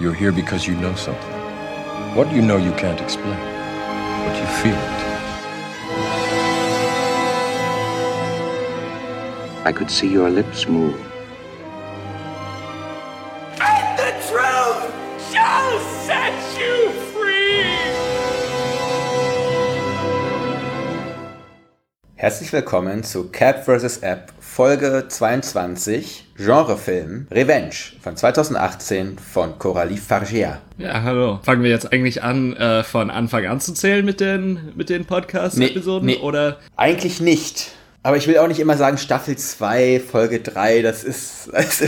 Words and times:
You're 0.00 0.12
here 0.12 0.32
because 0.32 0.66
you 0.66 0.74
know 0.74 0.92
something. 0.96 1.32
What 2.16 2.32
you 2.32 2.42
know 2.42 2.56
you 2.56 2.72
can't 2.72 3.00
explain, 3.00 3.38
but 4.26 4.36
you 4.36 4.46
feel 4.60 4.74
it. 4.74 5.04
I 9.64 9.72
could 9.72 9.88
see 9.88 10.08
your 10.08 10.28
lips 10.30 10.66
move. 10.66 10.98
And 13.60 13.96
the 13.96 14.10
truth 14.26 14.90
shall 15.30 15.78
set 16.02 16.34
you 16.58 16.90
free! 17.12 17.62
Herzlich 22.16 22.52
willkommen 22.52 23.04
zu 23.04 23.28
Cat 23.30 23.64
vs. 23.64 24.02
App 24.02 24.32
Folge 24.54 25.06
22 25.08 26.26
Genrefilm 26.36 27.26
Revenge 27.32 27.74
von 28.00 28.16
2018 28.16 29.18
von 29.18 29.58
Coralie 29.58 29.96
Fargia. 29.96 30.60
Ja, 30.78 31.02
hallo. 31.02 31.40
Fangen 31.42 31.64
wir 31.64 31.70
jetzt 31.70 31.92
eigentlich 31.92 32.22
an, 32.22 32.54
äh, 32.54 32.84
von 32.84 33.10
Anfang 33.10 33.46
an 33.46 33.58
zu 33.58 33.74
zählen 33.74 34.04
mit 34.04 34.20
den, 34.20 34.72
mit 34.76 34.90
den 34.90 35.06
Podcast-Episoden? 35.06 36.06
Nee, 36.06 36.18
nee, 36.18 36.20
oder? 36.20 36.60
Eigentlich 36.76 37.20
nicht. 37.20 37.72
Aber 38.04 38.16
ich 38.16 38.28
will 38.28 38.38
auch 38.38 38.46
nicht 38.46 38.60
immer 38.60 38.76
sagen 38.76 38.96
Staffel 38.96 39.34
2, 39.34 39.98
Folge 39.98 40.38
3, 40.38 40.82
das 40.82 41.02
ist, 41.02 41.50
also, 41.52 41.86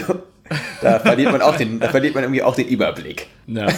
da 0.83 0.99
verliert 0.99 1.31
man 1.31 1.43
auch 1.43 1.57
den, 1.57 1.79
da 1.79 1.91
verliert 1.91 2.17
man 2.17 2.25
irgendwie 2.25 2.43
auch 2.43 2.57
den 2.57 2.67
Überblick. 2.67 3.29
Ja. 3.47 3.69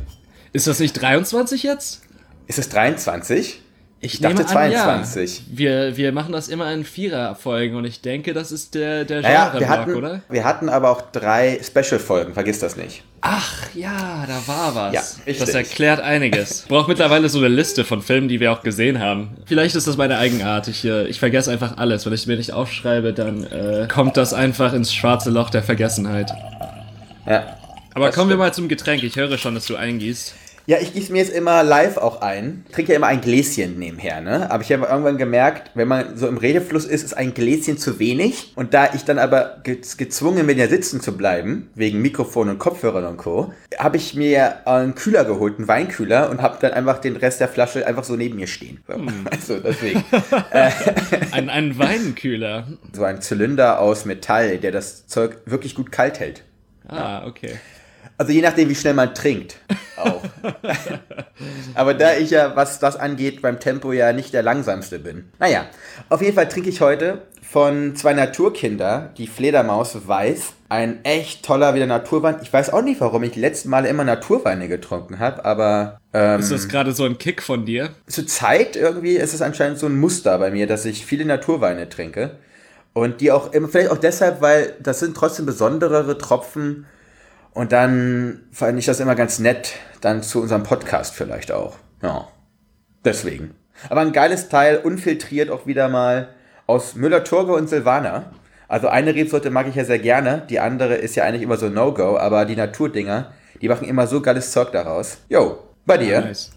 Ist 0.52 0.66
das 0.66 0.80
nicht 0.80 1.00
23 1.00 1.62
jetzt? 1.62 2.02
Ist 2.46 2.58
es 2.58 2.68
23? 2.68 3.62
Ich, 4.00 4.20
dachte 4.20 4.34
nehme 4.36 4.46
an, 4.48 4.52
22. 4.52 5.38
Ja. 5.38 5.44
Wir, 5.48 5.96
wir 5.96 6.12
machen 6.12 6.32
das 6.32 6.48
immer 6.48 6.70
in 6.72 6.84
Vierer-Folgen 6.84 7.74
und 7.76 7.86
ich 7.86 8.02
denke, 8.02 8.34
das 8.34 8.52
ist 8.52 8.74
der, 8.74 9.04
der 9.04 9.22
Naja, 9.22 9.52
wir 9.54 9.60
Genre-Block, 9.60 9.78
hatten, 9.78 9.94
oder? 9.94 10.20
wir 10.28 10.44
hatten 10.44 10.68
aber 10.68 10.90
auch 10.90 11.00
drei 11.10 11.58
Special-Folgen, 11.62 12.34
vergiss 12.34 12.58
das 12.58 12.76
nicht. 12.76 13.02
Ach 13.22 13.74
ja, 13.74 14.26
da 14.26 14.46
war 14.46 14.74
was. 14.74 14.92
Ja, 14.92 15.00
richtig. 15.26 15.38
das 15.38 15.54
erklärt 15.54 16.00
einiges. 16.00 16.62
Ich 16.64 16.68
brauche 16.68 16.88
mittlerweile 16.90 17.30
so 17.30 17.38
eine 17.38 17.48
Liste 17.48 17.84
von 17.84 18.02
Filmen, 18.02 18.28
die 18.28 18.40
wir 18.40 18.52
auch 18.52 18.62
gesehen 18.62 19.00
haben. 19.00 19.30
Vielleicht 19.46 19.74
ist 19.76 19.86
das 19.86 19.96
meine 19.96 20.18
Eigenart. 20.18 20.68
Ich, 20.68 20.84
äh, 20.84 21.06
ich 21.06 21.18
vergesse 21.20 21.50
einfach 21.50 21.78
alles. 21.78 22.04
Wenn 22.04 22.12
ich 22.12 22.26
mir 22.26 22.36
nicht 22.36 22.52
aufschreibe, 22.52 23.14
dann 23.14 23.44
äh, 23.44 23.88
kommt 23.90 24.18
das 24.18 24.34
einfach 24.34 24.74
ins 24.74 24.92
schwarze 24.92 25.30
Loch 25.30 25.48
der 25.48 25.62
Vergessenheit. 25.62 26.30
Ja. 27.26 27.56
Aber 27.94 28.10
kommen 28.10 28.28
wir 28.28 28.34
stimmt. 28.34 28.38
mal 28.40 28.52
zum 28.52 28.68
Getränk. 28.68 29.02
Ich 29.02 29.16
höre 29.16 29.38
schon, 29.38 29.54
dass 29.54 29.66
du 29.66 29.76
eingießt. 29.76 30.34
Ja, 30.66 30.78
ich 30.80 30.94
gieße 30.94 31.12
mir 31.12 31.18
jetzt 31.18 31.34
immer 31.34 31.62
live 31.62 31.98
auch 31.98 32.22
ein. 32.22 32.64
Trinke 32.72 32.92
ja 32.92 32.96
immer 32.96 33.08
ein 33.08 33.20
Gläschen 33.20 33.78
nebenher, 33.78 34.22
ne? 34.22 34.50
Aber 34.50 34.62
ich 34.62 34.72
habe 34.72 34.86
irgendwann 34.86 35.18
gemerkt, 35.18 35.70
wenn 35.74 35.88
man 35.88 36.16
so 36.16 36.26
im 36.26 36.38
Redefluss 36.38 36.86
ist, 36.86 37.02
ist 37.02 37.14
ein 37.14 37.34
Gläschen 37.34 37.76
zu 37.76 37.98
wenig. 37.98 38.52
Und 38.56 38.72
da 38.72 38.94
ich 38.94 39.04
dann 39.04 39.18
aber 39.18 39.58
ge 39.62 39.78
gezwungen 39.98 40.46
bin, 40.46 40.56
ja 40.56 40.66
sitzen 40.66 41.02
zu 41.02 41.16
bleiben, 41.18 41.68
wegen 41.74 42.00
Mikrofon 42.00 42.48
und 42.48 42.58
Kopfhörern 42.58 43.04
und 43.04 43.18
Co., 43.18 43.52
habe 43.78 43.98
ich 43.98 44.14
mir 44.14 44.66
einen 44.66 44.94
Kühler 44.94 45.26
geholt, 45.26 45.58
einen 45.58 45.68
Weinkühler, 45.68 46.30
und 46.30 46.40
habe 46.40 46.56
dann 46.60 46.72
einfach 46.72 46.98
den 46.98 47.16
Rest 47.16 47.40
der 47.40 47.48
Flasche 47.48 47.86
einfach 47.86 48.04
so 48.04 48.16
neben 48.16 48.36
mir 48.36 48.46
stehen. 48.46 48.80
So, 48.86 48.94
Also 49.30 49.60
deswegen. 49.60 50.02
Ein, 51.32 51.50
ein 51.50 51.78
Weinkühler. 51.78 52.66
So 52.92 53.04
ein 53.04 53.20
Zylinder 53.20 53.80
aus 53.80 54.04
Metall, 54.04 54.58
der 54.58 54.72
das 54.72 55.06
Zeug 55.06 55.36
wirklich 55.46 55.74
gut 55.74 55.92
kalt 55.92 56.20
hält. 56.20 56.44
Ah, 56.88 57.26
okay. 57.26 57.58
Also 58.16 58.32
je 58.32 58.42
nachdem, 58.42 58.68
wie 58.68 58.74
schnell 58.74 58.94
man 58.94 59.14
trinkt. 59.14 59.56
Auch. 59.96 60.22
Aber 61.74 61.94
da 61.94 62.14
ich 62.14 62.30
ja, 62.30 62.54
was 62.56 62.78
das 62.78 62.96
angeht, 62.96 63.42
beim 63.42 63.60
Tempo 63.60 63.92
ja 63.92 64.12
nicht 64.12 64.32
der 64.32 64.42
langsamste 64.42 64.98
bin. 64.98 65.30
Naja, 65.38 65.66
auf 66.08 66.22
jeden 66.22 66.34
Fall 66.34 66.48
trinke 66.48 66.68
ich 66.68 66.80
heute 66.80 67.22
von 67.42 67.94
zwei 67.94 68.14
Naturkinder, 68.14 69.10
die 69.16 69.26
Fledermaus 69.26 70.08
Weiß. 70.08 70.54
Ein 70.68 71.04
echt 71.04 71.44
toller 71.44 71.74
wieder 71.74 71.86
Naturwein. 71.86 72.36
Ich 72.42 72.52
weiß 72.52 72.72
auch 72.72 72.82
nicht, 72.82 73.00
warum 73.00 73.22
ich 73.22 73.32
die 73.32 73.40
letzten 73.40 73.68
Male 73.70 73.88
immer 73.88 74.02
Naturweine 74.04 74.66
getrunken 74.66 75.18
habe, 75.20 75.44
aber 75.44 76.00
ähm, 76.12 76.40
Ist 76.40 76.50
das 76.50 76.68
gerade 76.68 76.92
so 76.92 77.04
ein 77.04 77.18
Kick 77.18 77.42
von 77.42 77.64
dir? 77.64 77.90
zur 78.06 78.26
Zeit 78.26 78.74
irgendwie 78.74 79.16
ist 79.16 79.34
es 79.34 79.42
anscheinend 79.42 79.78
so 79.78 79.86
ein 79.86 79.96
Muster 79.96 80.38
bei 80.38 80.50
mir, 80.50 80.66
dass 80.66 80.84
ich 80.84 81.06
viele 81.06 81.24
Naturweine 81.24 81.88
trinke. 81.88 82.38
Und 82.92 83.20
die 83.20 83.30
auch 83.32 83.52
immer, 83.52 83.68
vielleicht 83.68 83.90
auch 83.90 83.98
deshalb, 83.98 84.40
weil 84.40 84.74
das 84.80 85.00
sind 85.00 85.16
trotzdem 85.16 85.46
besonderere 85.46 86.16
Tropfen. 86.16 86.86
Und 87.54 87.72
dann 87.72 88.42
fand 88.50 88.78
ich 88.78 88.84
das 88.84 89.00
immer 89.00 89.14
ganz 89.14 89.38
nett, 89.38 89.74
dann 90.00 90.22
zu 90.22 90.42
unserem 90.42 90.64
Podcast 90.64 91.14
vielleicht 91.14 91.52
auch. 91.52 91.76
Ja. 92.02 92.28
Deswegen. 93.04 93.54
Aber 93.88 94.00
ein 94.00 94.12
geiles 94.12 94.48
Teil, 94.48 94.78
unfiltriert 94.78 95.50
auch 95.50 95.66
wieder 95.66 95.88
mal 95.88 96.28
aus 96.66 96.96
Müller-Turge 96.96 97.52
und 97.52 97.68
Silvaner. 97.68 98.32
Also 98.66 98.88
eine 98.88 99.14
Rebsorte 99.14 99.50
mag 99.50 99.68
ich 99.68 99.76
ja 99.76 99.84
sehr 99.84 99.98
gerne, 99.98 100.42
die 100.48 100.58
andere 100.58 100.94
ist 100.94 101.14
ja 101.14 101.24
eigentlich 101.24 101.42
immer 101.42 101.56
so 101.56 101.68
No-Go, 101.68 102.16
aber 102.18 102.44
die 102.44 102.56
Naturdinger, 102.56 103.32
die 103.60 103.68
machen 103.68 103.86
immer 103.86 104.06
so 104.06 104.20
geiles 104.20 104.50
Zeug 104.50 104.72
daraus. 104.72 105.18
Jo, 105.28 105.58
bei 105.86 105.98
dir? 105.98 106.22
Nice. 106.22 106.50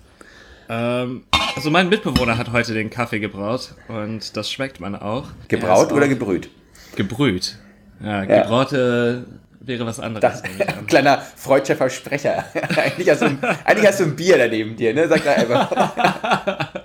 Ähm, 0.69 1.25
also 1.55 1.69
mein 1.69 1.89
Mitbewohner 1.89 2.37
hat 2.37 2.51
heute 2.51 2.73
den 2.73 2.89
Kaffee 2.89 3.19
gebraut 3.19 3.75
und 3.87 4.35
das 4.35 4.49
schmeckt 4.51 4.79
man 4.79 4.95
auch. 4.95 5.27
Gebraut 5.47 5.91
oder 5.91 6.05
auch 6.05 6.09
gebrüht? 6.09 6.49
gebrüht? 6.95 7.57
Ja. 8.01 8.25
gebraute 8.25 9.25
wäre 9.59 9.85
was 9.85 9.99
anderes. 9.99 10.41
Das, 10.41 10.43
kleiner 10.87 11.21
freudscher 11.35 11.75
Versprecher. 11.75 12.45
eigentlich, 12.75 13.09
hast 13.09 13.21
du 13.21 13.25
ein, 13.25 13.39
eigentlich 13.63 13.87
hast 13.87 13.99
du 13.99 14.05
ein 14.05 14.15
Bier 14.15 14.37
daneben 14.37 14.75
dir, 14.75 14.93
ne? 14.93 15.07
Sag 15.07 15.23
da 15.23 15.33
einfach. 15.33 16.73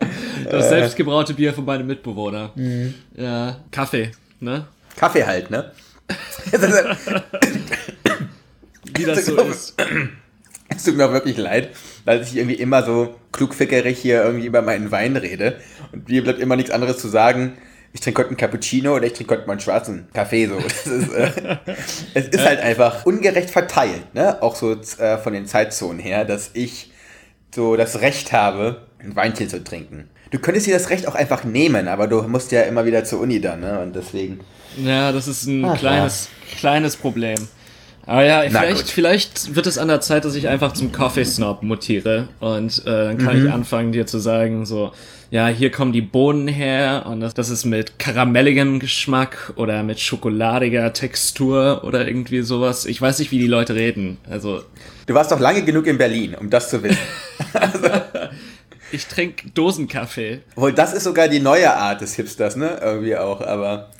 Das 0.50 0.68
selbstgebraute 0.68 1.34
Bier 1.34 1.54
von 1.54 1.64
meinem 1.64 1.86
Mitbewohner. 1.86 2.50
Mhm. 2.56 2.94
Ja, 3.16 3.60
Kaffee, 3.70 4.10
ne? 4.40 4.66
Kaffee 4.96 5.24
halt, 5.24 5.50
ne? 5.50 5.72
Wie 8.94 9.04
das 9.04 9.24
so 9.24 9.40
ist. 9.40 9.74
Es 10.68 10.84
tut 10.84 10.96
mir 10.96 11.06
auch 11.06 11.12
wirklich 11.12 11.38
leid, 11.38 11.70
weil 12.04 12.22
ich 12.22 12.36
irgendwie 12.36 12.56
immer 12.56 12.82
so 12.82 13.14
klugfickerig 13.30 13.98
hier 13.98 14.22
irgendwie 14.24 14.46
über 14.46 14.62
meinen 14.62 14.90
Wein 14.90 15.16
rede. 15.16 15.56
Und 15.92 16.08
mir 16.08 16.22
bleibt 16.22 16.40
immer 16.40 16.56
nichts 16.56 16.70
anderes 16.70 16.98
zu 16.98 17.08
sagen. 17.08 17.56
Ich 17.94 18.00
trinke 18.00 18.20
heute 18.20 18.30
einen 18.30 18.36
Cappuccino 18.38 18.96
oder 18.96 19.06
ich 19.06 19.12
trinke 19.12 19.34
heute 19.34 19.46
mal 19.46 19.52
einen 19.52 19.60
schwarzen 19.60 20.08
Kaffee. 20.14 20.46
So. 20.46 20.58
Das 20.58 20.86
ist, 20.86 21.12
äh, 21.12 21.30
es 22.14 22.28
ist 22.28 22.44
halt 22.44 22.60
einfach 22.60 23.04
ungerecht 23.04 23.50
verteilt, 23.50 24.14
ne? 24.14 24.42
Auch 24.42 24.54
so 24.56 24.72
äh, 24.72 25.18
von 25.18 25.32
den 25.32 25.46
Zeitzonen 25.46 25.98
her, 25.98 26.24
dass 26.24 26.50
ich 26.54 26.90
so 27.54 27.76
das 27.76 28.00
Recht 28.00 28.32
habe, 28.32 28.86
ein 28.98 29.14
Weinchen 29.14 29.48
zu 29.48 29.62
trinken. 29.62 30.08
Du 30.30 30.38
könntest 30.38 30.66
dir 30.66 30.72
das 30.72 30.88
Recht 30.88 31.06
auch 31.06 31.14
einfach 31.14 31.44
nehmen, 31.44 31.88
aber 31.88 32.06
du 32.06 32.22
musst 32.22 32.52
ja 32.52 32.62
immer 32.62 32.86
wieder 32.86 33.04
zur 33.04 33.20
Uni 33.20 33.40
dann, 33.40 33.60
ne? 33.60 33.80
Und 33.80 33.94
deswegen. 33.94 34.40
Ja, 34.78 35.12
das 35.12 35.28
ist 35.28 35.44
ein 35.46 35.62
Ach, 35.64 35.78
kleines, 35.78 36.30
kleines 36.58 36.96
Problem. 36.96 37.36
Aber 38.04 38.24
ja, 38.24 38.42
Na 38.50 38.60
vielleicht, 38.60 38.82
gut. 38.82 38.90
vielleicht 38.90 39.54
wird 39.54 39.66
es 39.66 39.78
an 39.78 39.88
der 39.88 40.00
Zeit, 40.00 40.24
dass 40.24 40.34
ich 40.34 40.48
einfach 40.48 40.72
zum 40.72 40.90
Coffee 40.92 41.24
Snob 41.24 41.62
mutiere. 41.62 42.28
Und 42.40 42.80
äh, 42.84 42.90
dann 43.04 43.18
kann 43.18 43.38
Mhm. 43.40 43.46
ich 43.46 43.52
anfangen, 43.52 43.92
dir 43.92 44.06
zu 44.06 44.18
sagen, 44.18 44.66
so, 44.66 44.92
ja, 45.30 45.46
hier 45.46 45.70
kommen 45.70 45.92
die 45.92 46.02
Bohnen 46.02 46.48
her 46.48 47.04
und 47.06 47.20
das, 47.20 47.32
das 47.32 47.48
ist 47.48 47.64
mit 47.64 47.98
karamelligem 47.98 48.80
Geschmack 48.80 49.52
oder 49.56 49.82
mit 49.82 50.00
schokoladiger 50.00 50.92
Textur 50.92 51.82
oder 51.84 52.06
irgendwie 52.06 52.42
sowas. 52.42 52.86
Ich 52.86 53.00
weiß 53.00 53.18
nicht, 53.20 53.30
wie 53.30 53.38
die 53.38 53.46
Leute 53.46 53.74
reden. 53.74 54.18
Also, 54.28 54.62
Du 55.06 55.14
warst 55.14 55.32
doch 55.32 55.40
lange 55.40 55.62
genug 55.64 55.86
in 55.86 55.96
Berlin, 55.98 56.34
um 56.38 56.50
das 56.50 56.70
zu 56.70 56.82
wissen. 56.82 56.98
ich 58.92 59.06
trinke 59.06 59.48
Dosenkaffee. 59.50 60.40
Obwohl, 60.54 60.72
das 60.72 60.92
ist 60.92 61.04
sogar 61.04 61.28
die 61.28 61.40
neue 61.40 61.72
Art 61.74 62.00
des 62.00 62.14
Hipsters, 62.14 62.56
ne? 62.56 62.78
Irgendwie 62.82 63.16
auch, 63.16 63.40
aber 63.40 63.90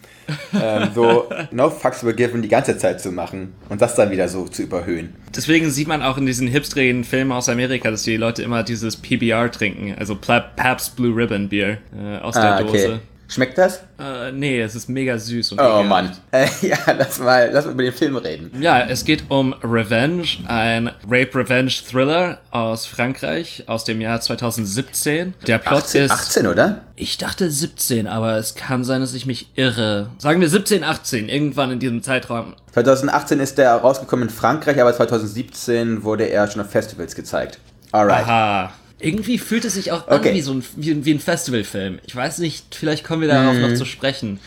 ähm, 0.55 0.91
so 0.95 1.29
no 1.51 1.71
fucks 1.71 2.05
were 2.05 2.15
given 2.15 2.43
die 2.43 2.49
ganze 2.49 2.77
Zeit 2.79 3.01
zu 3.01 3.11
machen 3.13 3.55
und 3.69 3.81
das 3.83 3.95
dann 3.95 4.11
wieder 4.11 4.29
so 4.29 4.47
zu 4.47 4.63
überhöhen. 4.63 5.15
Deswegen 5.35 5.71
sieht 5.71 5.89
man 5.89 6.03
auch 6.03 6.19
in 6.19 6.27
diesen 6.27 6.49
hipstrigen 6.49 7.05
Filmen 7.05 7.33
aus 7.33 7.49
Amerika, 7.49 7.91
dass 7.91 8.03
die 8.03 8.17
Leute 8.17 8.43
immer 8.43 8.63
dieses 8.63 8.97
PBR 8.97 9.51
trinken, 9.51 9.95
also 9.99 10.17
Pabst 10.17 10.97
Blue 10.97 11.15
Ribbon 11.15 11.49
Bier 11.49 11.79
äh, 11.97 12.19
aus 12.19 12.35
der 12.35 12.63
Dose. 12.63 13.01
Schmeckt 13.33 13.57
das? 13.57 13.81
Äh, 13.99 14.31
nee, 14.33 14.61
es 14.61 14.75
ist 14.75 14.91
mega 14.91 15.17
süß 15.19 15.53
und 15.53 15.61
Oh. 15.61 15.83
Mann. 15.83 16.11
Äh, 16.33 16.47
ja, 16.61 16.77
lass 16.99 17.19
mal, 17.19 17.49
lass 17.51 17.65
mal 17.65 17.73
über 17.73 17.83
den 17.85 17.93
Film 17.95 18.17
reden. 18.17 18.51
Ja, 18.61 18.81
es 18.83 19.07
geht 19.07 19.25
um 19.31 19.55
Revenge, 19.65 20.27
ein 20.49 20.91
Rape-Revenge-Thriller 21.09 22.39
aus 22.51 22.85
Frankreich 22.85 23.65
aus 23.69 23.85
dem 23.85 24.03
Jahr 24.03 24.21
2017. 24.21 25.33
Der 25.47 25.57
Plot 25.59 25.85
18, 25.85 26.05
ist... 26.05 26.11
18, 26.11 26.47
oder? 26.47 26.83
Ich 26.95 27.17
dachte 27.17 27.51
17, 27.51 28.07
aber 28.07 28.37
es 28.37 28.55
kann 28.55 28.85
sein, 28.85 29.01
dass 29.01 29.15
ich 29.15 29.25
mich 29.25 29.49
irre. 29.57 30.11
Sagen 30.19 30.41
wir 30.43 30.49
17, 30.51 30.85
18, 30.85 31.29
irgendwann 31.31 31.71
in 31.71 31.79
diesem 31.79 32.03
Zeitraum. 32.03 32.55
2018 32.75 33.41
ist 33.41 33.57
der 33.57 33.73
rausgekommen 33.77 34.29
in 34.29 34.35
Frankreich, 34.35 34.79
aber 34.79 34.95
2017 34.95 36.03
wurde 36.05 36.25
er 36.25 36.49
schon 36.49 36.61
auf 36.61 36.71
Festivals 36.71 37.15
gezeigt. 37.15 37.59
Alright. 37.93 38.25
Aha. 38.25 38.73
Irgendwie 39.03 39.39
fühlt 39.39 39.65
es 39.65 39.75
sich 39.75 39.91
auch 39.93 40.07
an 40.09 40.21
Okay. 40.21 40.33
wie 40.35 40.41
so 40.41 40.53
ein, 40.55 40.65
wie, 40.77 41.05
wie 41.05 41.13
ein 41.13 41.19
Festivalfilm. 41.21 41.99
Ich 42.07 42.15
weiß 42.15 42.39
nicht, 42.39 42.75
vielleicht 42.75 43.05
kommen 43.05 43.21
wir 43.23 43.29
darauf 43.29 43.57
noch 43.57 43.75
zu 43.75 43.85
sprechen. 43.85 44.39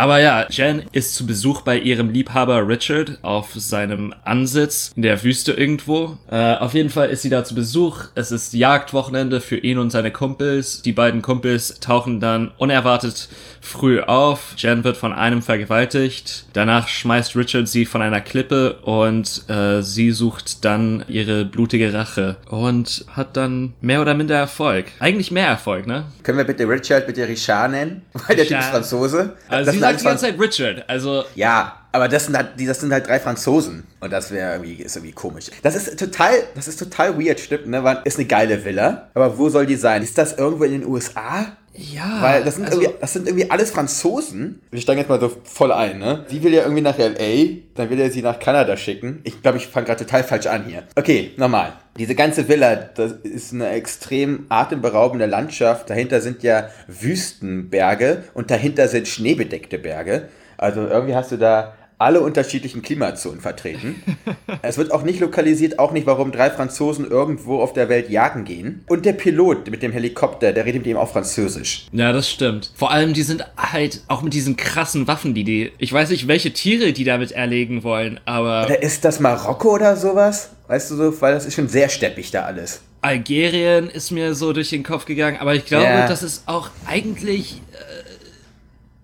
Aber 0.00 0.18
ja, 0.18 0.46
Jen 0.48 0.84
ist 0.92 1.14
zu 1.14 1.26
Besuch 1.26 1.60
bei 1.60 1.76
ihrem 1.76 2.08
Liebhaber 2.08 2.66
Richard 2.66 3.18
auf 3.20 3.50
seinem 3.54 4.14
Ansitz 4.24 4.92
in 4.96 5.02
der 5.02 5.22
Wüste 5.22 5.52
irgendwo. 5.52 6.16
Äh, 6.30 6.54
auf 6.54 6.72
jeden 6.72 6.88
Fall 6.88 7.10
ist 7.10 7.20
sie 7.20 7.28
da 7.28 7.44
zu 7.44 7.54
Besuch. 7.54 8.04
Es 8.14 8.32
ist 8.32 8.54
Jagdwochenende 8.54 9.42
für 9.42 9.58
ihn 9.58 9.76
und 9.76 9.90
seine 9.90 10.10
Kumpels. 10.10 10.80
Die 10.80 10.92
beiden 10.92 11.20
Kumpels 11.20 11.80
tauchen 11.80 12.18
dann 12.18 12.50
unerwartet 12.56 13.28
früh 13.60 14.00
auf. 14.00 14.54
Jen 14.56 14.84
wird 14.84 14.96
von 14.96 15.12
einem 15.12 15.42
vergewaltigt. 15.42 16.46
Danach 16.54 16.88
schmeißt 16.88 17.36
Richard 17.36 17.68
sie 17.68 17.84
von 17.84 18.00
einer 18.00 18.22
Klippe 18.22 18.76
und 18.76 19.50
äh, 19.50 19.82
sie 19.82 20.12
sucht 20.12 20.64
dann 20.64 21.04
ihre 21.08 21.44
blutige 21.44 21.92
Rache 21.92 22.36
und 22.48 23.04
hat 23.14 23.36
dann 23.36 23.74
mehr 23.82 24.00
oder 24.00 24.14
minder 24.14 24.36
Erfolg. 24.36 24.86
Eigentlich 24.98 25.30
mehr 25.30 25.48
Erfolg, 25.48 25.86
ne? 25.86 26.04
Können 26.22 26.38
wir 26.38 26.44
bitte 26.44 26.66
Richard 26.66 27.06
bitte 27.06 27.28
Richard 27.28 27.72
nennen? 27.72 28.00
Weil 28.14 28.36
der 28.36 28.46
Typ 28.46 28.60
ist 28.60 28.68
Franzose. 28.68 29.36
Also 29.48 29.72
Das 29.72 29.80
sagt 29.98 30.06
alles 30.06 30.20
die 30.20 30.26
ganze 30.26 30.38
Zeit 30.38 30.40
Richard. 30.40 30.88
Also 30.88 31.24
Ja, 31.34 31.76
aber 31.92 32.08
das 32.08 32.26
sind 32.26 32.36
halt, 32.36 32.48
das 32.58 32.80
sind 32.80 32.92
halt 32.92 33.06
drei 33.06 33.18
Franzosen. 33.18 33.84
Und 34.00 34.12
das 34.12 34.30
wäre 34.30 34.52
irgendwie, 34.52 34.82
ist 34.82 34.96
irgendwie 34.96 35.12
komisch. 35.12 35.46
Das 35.62 35.74
ist 35.74 35.98
total, 35.98 36.32
das 36.54 36.68
ist 36.68 36.78
total 36.78 37.18
weird, 37.18 37.40
stimmt, 37.40 37.66
ne? 37.66 37.82
Weil 37.82 38.00
ist 38.04 38.18
eine 38.18 38.26
geile 38.26 38.64
Villa. 38.64 39.08
Aber 39.14 39.36
wo 39.38 39.48
soll 39.48 39.66
die 39.66 39.76
sein? 39.76 40.02
Ist 40.02 40.16
das 40.16 40.34
irgendwo 40.38 40.64
in 40.64 40.72
den 40.72 40.86
USA? 40.86 41.56
Ja, 41.80 42.18
Weil 42.20 42.44
das 42.44 42.56
sind, 42.56 42.66
also, 42.66 42.80
irgendwie, 42.80 42.98
das 43.00 43.12
sind 43.12 43.26
irgendwie 43.26 43.50
alles 43.50 43.70
Franzosen. 43.70 44.60
Wir 44.70 44.80
steigen 44.80 45.00
jetzt 45.00 45.08
mal 45.08 45.20
so 45.20 45.32
voll 45.44 45.72
ein, 45.72 45.98
ne? 45.98 46.24
Sie 46.28 46.42
will 46.42 46.52
ja 46.52 46.62
irgendwie 46.62 46.82
nach 46.82 46.98
L.A., 46.98 47.60
dann 47.74 47.88
will 47.88 47.98
er 47.98 48.10
sie 48.10 48.20
nach 48.20 48.38
Kanada 48.38 48.76
schicken. 48.76 49.20
Ich 49.24 49.40
glaube, 49.40 49.58
ich 49.58 49.66
fange 49.66 49.86
gerade 49.86 50.04
total 50.04 50.22
falsch 50.22 50.46
an 50.46 50.64
hier. 50.66 50.82
Okay, 50.96 51.30
nochmal. 51.36 51.72
Diese 51.96 52.14
ganze 52.14 52.48
Villa, 52.48 52.76
das 52.76 53.12
ist 53.12 53.54
eine 53.54 53.70
extrem 53.70 54.46
atemberaubende 54.50 55.26
Landschaft. 55.26 55.88
Dahinter 55.88 56.20
sind 56.20 56.42
ja 56.42 56.68
Wüstenberge 56.86 58.24
und 58.34 58.50
dahinter 58.50 58.86
sind 58.88 59.08
schneebedeckte 59.08 59.78
Berge. 59.78 60.28
Also 60.58 60.86
irgendwie 60.86 61.14
hast 61.14 61.32
du 61.32 61.38
da 61.38 61.74
alle 62.00 62.22
unterschiedlichen 62.22 62.80
Klimazonen 62.80 63.40
vertreten. 63.40 64.02
es 64.62 64.78
wird 64.78 64.90
auch 64.90 65.02
nicht 65.02 65.20
lokalisiert, 65.20 65.78
auch 65.78 65.92
nicht, 65.92 66.06
warum 66.06 66.32
drei 66.32 66.50
Franzosen 66.50 67.08
irgendwo 67.08 67.60
auf 67.60 67.74
der 67.74 67.88
Welt 67.90 68.08
jagen 68.08 68.44
gehen. 68.44 68.84
Und 68.88 69.04
der 69.04 69.12
Pilot 69.12 69.70
mit 69.70 69.82
dem 69.82 69.92
Helikopter, 69.92 70.52
der 70.52 70.64
redet 70.64 70.82
mit 70.82 70.90
ihm 70.90 70.96
auch 70.96 71.12
Französisch. 71.12 71.86
Ja, 71.92 72.12
das 72.12 72.30
stimmt. 72.30 72.72
Vor 72.74 72.90
allem, 72.90 73.12
die 73.12 73.22
sind 73.22 73.44
halt 73.56 74.00
auch 74.08 74.22
mit 74.22 74.32
diesen 74.32 74.56
krassen 74.56 75.06
Waffen, 75.08 75.34
die 75.34 75.44
die. 75.44 75.72
Ich 75.76 75.92
weiß 75.92 76.08
nicht, 76.08 76.26
welche 76.26 76.52
Tiere 76.52 76.92
die 76.92 77.04
damit 77.04 77.32
erlegen 77.32 77.82
wollen, 77.82 78.18
aber 78.24 78.64
Oder 78.64 78.82
ist 78.82 79.04
das 79.04 79.20
Marokko 79.20 79.74
oder 79.74 79.96
sowas? 79.96 80.50
Weißt 80.68 80.90
du 80.90 80.96
so, 80.96 81.20
weil 81.20 81.34
das 81.34 81.44
ist 81.44 81.54
schon 81.54 81.68
sehr 81.68 81.90
steppig 81.90 82.30
da 82.30 82.44
alles. 82.44 82.80
Algerien 83.02 83.90
ist 83.90 84.10
mir 84.10 84.34
so 84.34 84.52
durch 84.54 84.70
den 84.70 84.82
Kopf 84.82 85.04
gegangen. 85.04 85.36
Aber 85.38 85.54
ich 85.54 85.66
glaube, 85.66 85.84
Ja. 85.84 86.08
das 86.08 86.22
ist 86.22 86.44
auch 86.46 86.70
eigentlich 86.86 87.60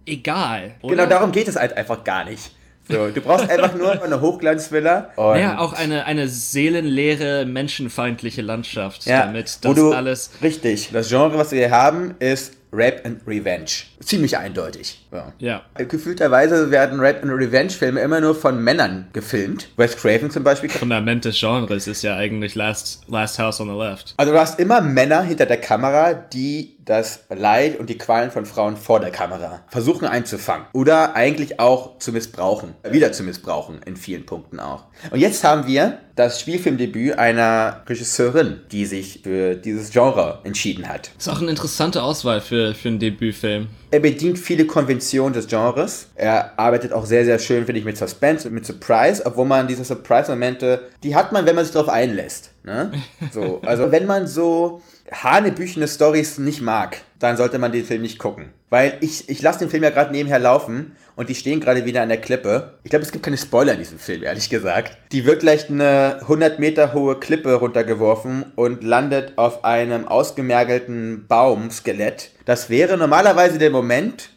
äh, 0.06 0.12
egal. 0.12 0.74
Oder? 0.80 0.96
Genau 0.96 1.06
darum 1.08 1.32
geht 1.32 1.48
es 1.48 1.56
halt 1.56 1.76
einfach 1.76 2.02
gar 2.04 2.24
nicht. 2.24 2.52
So, 2.88 3.08
du 3.08 3.20
brauchst 3.20 3.50
einfach 3.50 3.74
nur 3.74 4.00
eine 4.00 4.20
Hochglanzvilla. 4.20 5.10
Und 5.16 5.34
Naja, 5.34 5.58
auch 5.58 5.72
eine, 5.72 6.04
eine 6.04 6.28
seelenleere, 6.28 7.44
menschenfeindliche 7.44 8.42
Landschaft, 8.42 9.06
ja, 9.06 9.26
damit 9.26 9.58
das 9.62 9.74
du, 9.74 9.92
alles. 9.92 10.30
Richtig. 10.40 10.90
Das 10.92 11.08
Genre, 11.08 11.36
was 11.36 11.50
wir 11.50 11.58
hier 11.58 11.70
haben, 11.70 12.14
ist 12.20 12.54
Rape 12.72 13.04
and 13.04 13.20
Revenge. 13.26 13.70
Ziemlich 14.00 14.36
eindeutig. 14.36 15.06
Ja. 15.12 15.32
Ja. 15.38 15.62
Gefühlterweise 15.84 16.70
werden 16.70 17.00
Rape 17.00 17.22
and 17.22 17.32
Revenge 17.32 17.70
Filme 17.70 18.00
immer 18.00 18.20
nur 18.20 18.34
von 18.34 18.62
Männern 18.62 19.08
gefilmt. 19.12 19.68
Wes 19.76 19.96
Craven 19.96 20.30
zum 20.30 20.44
Beispiel. 20.44 20.70
Fundament 20.70 21.24
des 21.24 21.38
Genres 21.38 21.86
ist 21.86 22.02
ja 22.02 22.16
eigentlich 22.16 22.54
Last, 22.54 23.02
Last 23.08 23.38
House 23.38 23.60
on 23.60 23.68
the 23.68 23.76
Left. 23.76 24.14
Also 24.16 24.32
du 24.32 24.38
hast 24.38 24.58
immer 24.60 24.80
Männer 24.80 25.22
hinter 25.22 25.46
der 25.46 25.60
Kamera, 25.60 26.14
die 26.14 26.76
das 26.86 27.24
Leid 27.28 27.78
und 27.78 27.90
die 27.90 27.98
Qualen 27.98 28.30
von 28.30 28.46
Frauen 28.46 28.76
vor 28.76 29.00
der 29.00 29.10
Kamera 29.10 29.64
versuchen 29.68 30.06
einzufangen. 30.06 30.66
Oder 30.72 31.16
eigentlich 31.16 31.58
auch 31.58 31.98
zu 31.98 32.12
missbrauchen. 32.12 32.74
Wieder 32.88 33.12
zu 33.12 33.24
missbrauchen 33.24 33.80
in 33.84 33.96
vielen 33.96 34.24
Punkten 34.24 34.60
auch. 34.60 34.84
Und 35.10 35.18
jetzt 35.18 35.42
haben 35.44 35.66
wir 35.66 35.98
das 36.14 36.40
Spielfilmdebüt 36.40 37.18
einer 37.18 37.82
Regisseurin, 37.86 38.60
die 38.70 38.86
sich 38.86 39.20
für 39.24 39.56
dieses 39.56 39.90
Genre 39.90 40.40
entschieden 40.44 40.88
hat. 40.88 41.10
Ist 41.18 41.28
auch 41.28 41.40
eine 41.40 41.50
interessante 41.50 42.02
Auswahl 42.02 42.40
für, 42.40 42.74
für 42.74 42.88
einen 42.88 43.00
Debütfilm. 43.00 43.66
Er 43.96 44.00
bedient 44.00 44.38
viele 44.38 44.66
Konventionen 44.66 45.32
des 45.32 45.46
Genres. 45.46 46.08
Er 46.16 46.58
arbeitet 46.58 46.92
auch 46.92 47.06
sehr, 47.06 47.24
sehr 47.24 47.38
schön, 47.38 47.64
finde 47.64 47.78
ich, 47.78 47.86
mit 47.86 47.96
Suspense 47.96 48.46
und 48.46 48.52
mit 48.52 48.66
Surprise, 48.66 49.24
obwohl 49.24 49.46
man 49.46 49.68
diese 49.68 49.84
Surprise-Momente, 49.84 50.82
die 51.02 51.16
hat 51.16 51.32
man, 51.32 51.46
wenn 51.46 51.56
man 51.56 51.64
sich 51.64 51.72
darauf 51.72 51.88
einlässt. 51.88 52.50
Ne? 52.62 52.92
So, 53.32 53.62
also 53.64 53.90
wenn 53.92 54.04
man 54.04 54.26
so 54.26 54.82
hanebüchene 55.10 55.88
Stories 55.88 56.36
nicht 56.36 56.60
mag, 56.60 56.98
dann 57.20 57.38
sollte 57.38 57.58
man 57.58 57.72
den 57.72 57.86
Film 57.86 58.02
nicht 58.02 58.18
gucken. 58.18 58.50
Weil 58.68 58.98
ich, 59.00 59.30
ich 59.30 59.40
lasse 59.40 59.60
den 59.60 59.70
Film 59.70 59.82
ja 59.82 59.88
gerade 59.88 60.12
nebenher 60.12 60.40
laufen 60.40 60.94
und 61.16 61.28
die 61.30 61.34
stehen 61.34 61.60
gerade 61.60 61.84
wieder 61.84 62.02
an 62.02 62.08
der 62.08 62.20
Klippe. 62.20 62.74
Ich 62.84 62.90
glaube, 62.90 63.04
es 63.04 63.10
gibt 63.10 63.24
keine 63.24 63.38
Spoiler 63.38 63.72
in 63.72 63.78
diesem 63.78 63.98
Film, 63.98 64.22
ehrlich 64.22 64.48
gesagt. 64.50 64.96
Die 65.12 65.24
wird 65.24 65.40
gleich 65.40 65.68
eine 65.68 66.18
100 66.20 66.58
Meter 66.58 66.92
hohe 66.92 67.18
Klippe 67.18 67.54
runtergeworfen 67.54 68.52
und 68.54 68.84
landet 68.84 69.32
auf 69.36 69.64
einem 69.64 70.06
ausgemergelten 70.06 71.26
Baumskelett. 71.26 72.30
Das 72.44 72.70
wäre 72.70 72.96
normalerweise 72.96 73.58
der 73.58 73.70
Moment, 73.70 74.28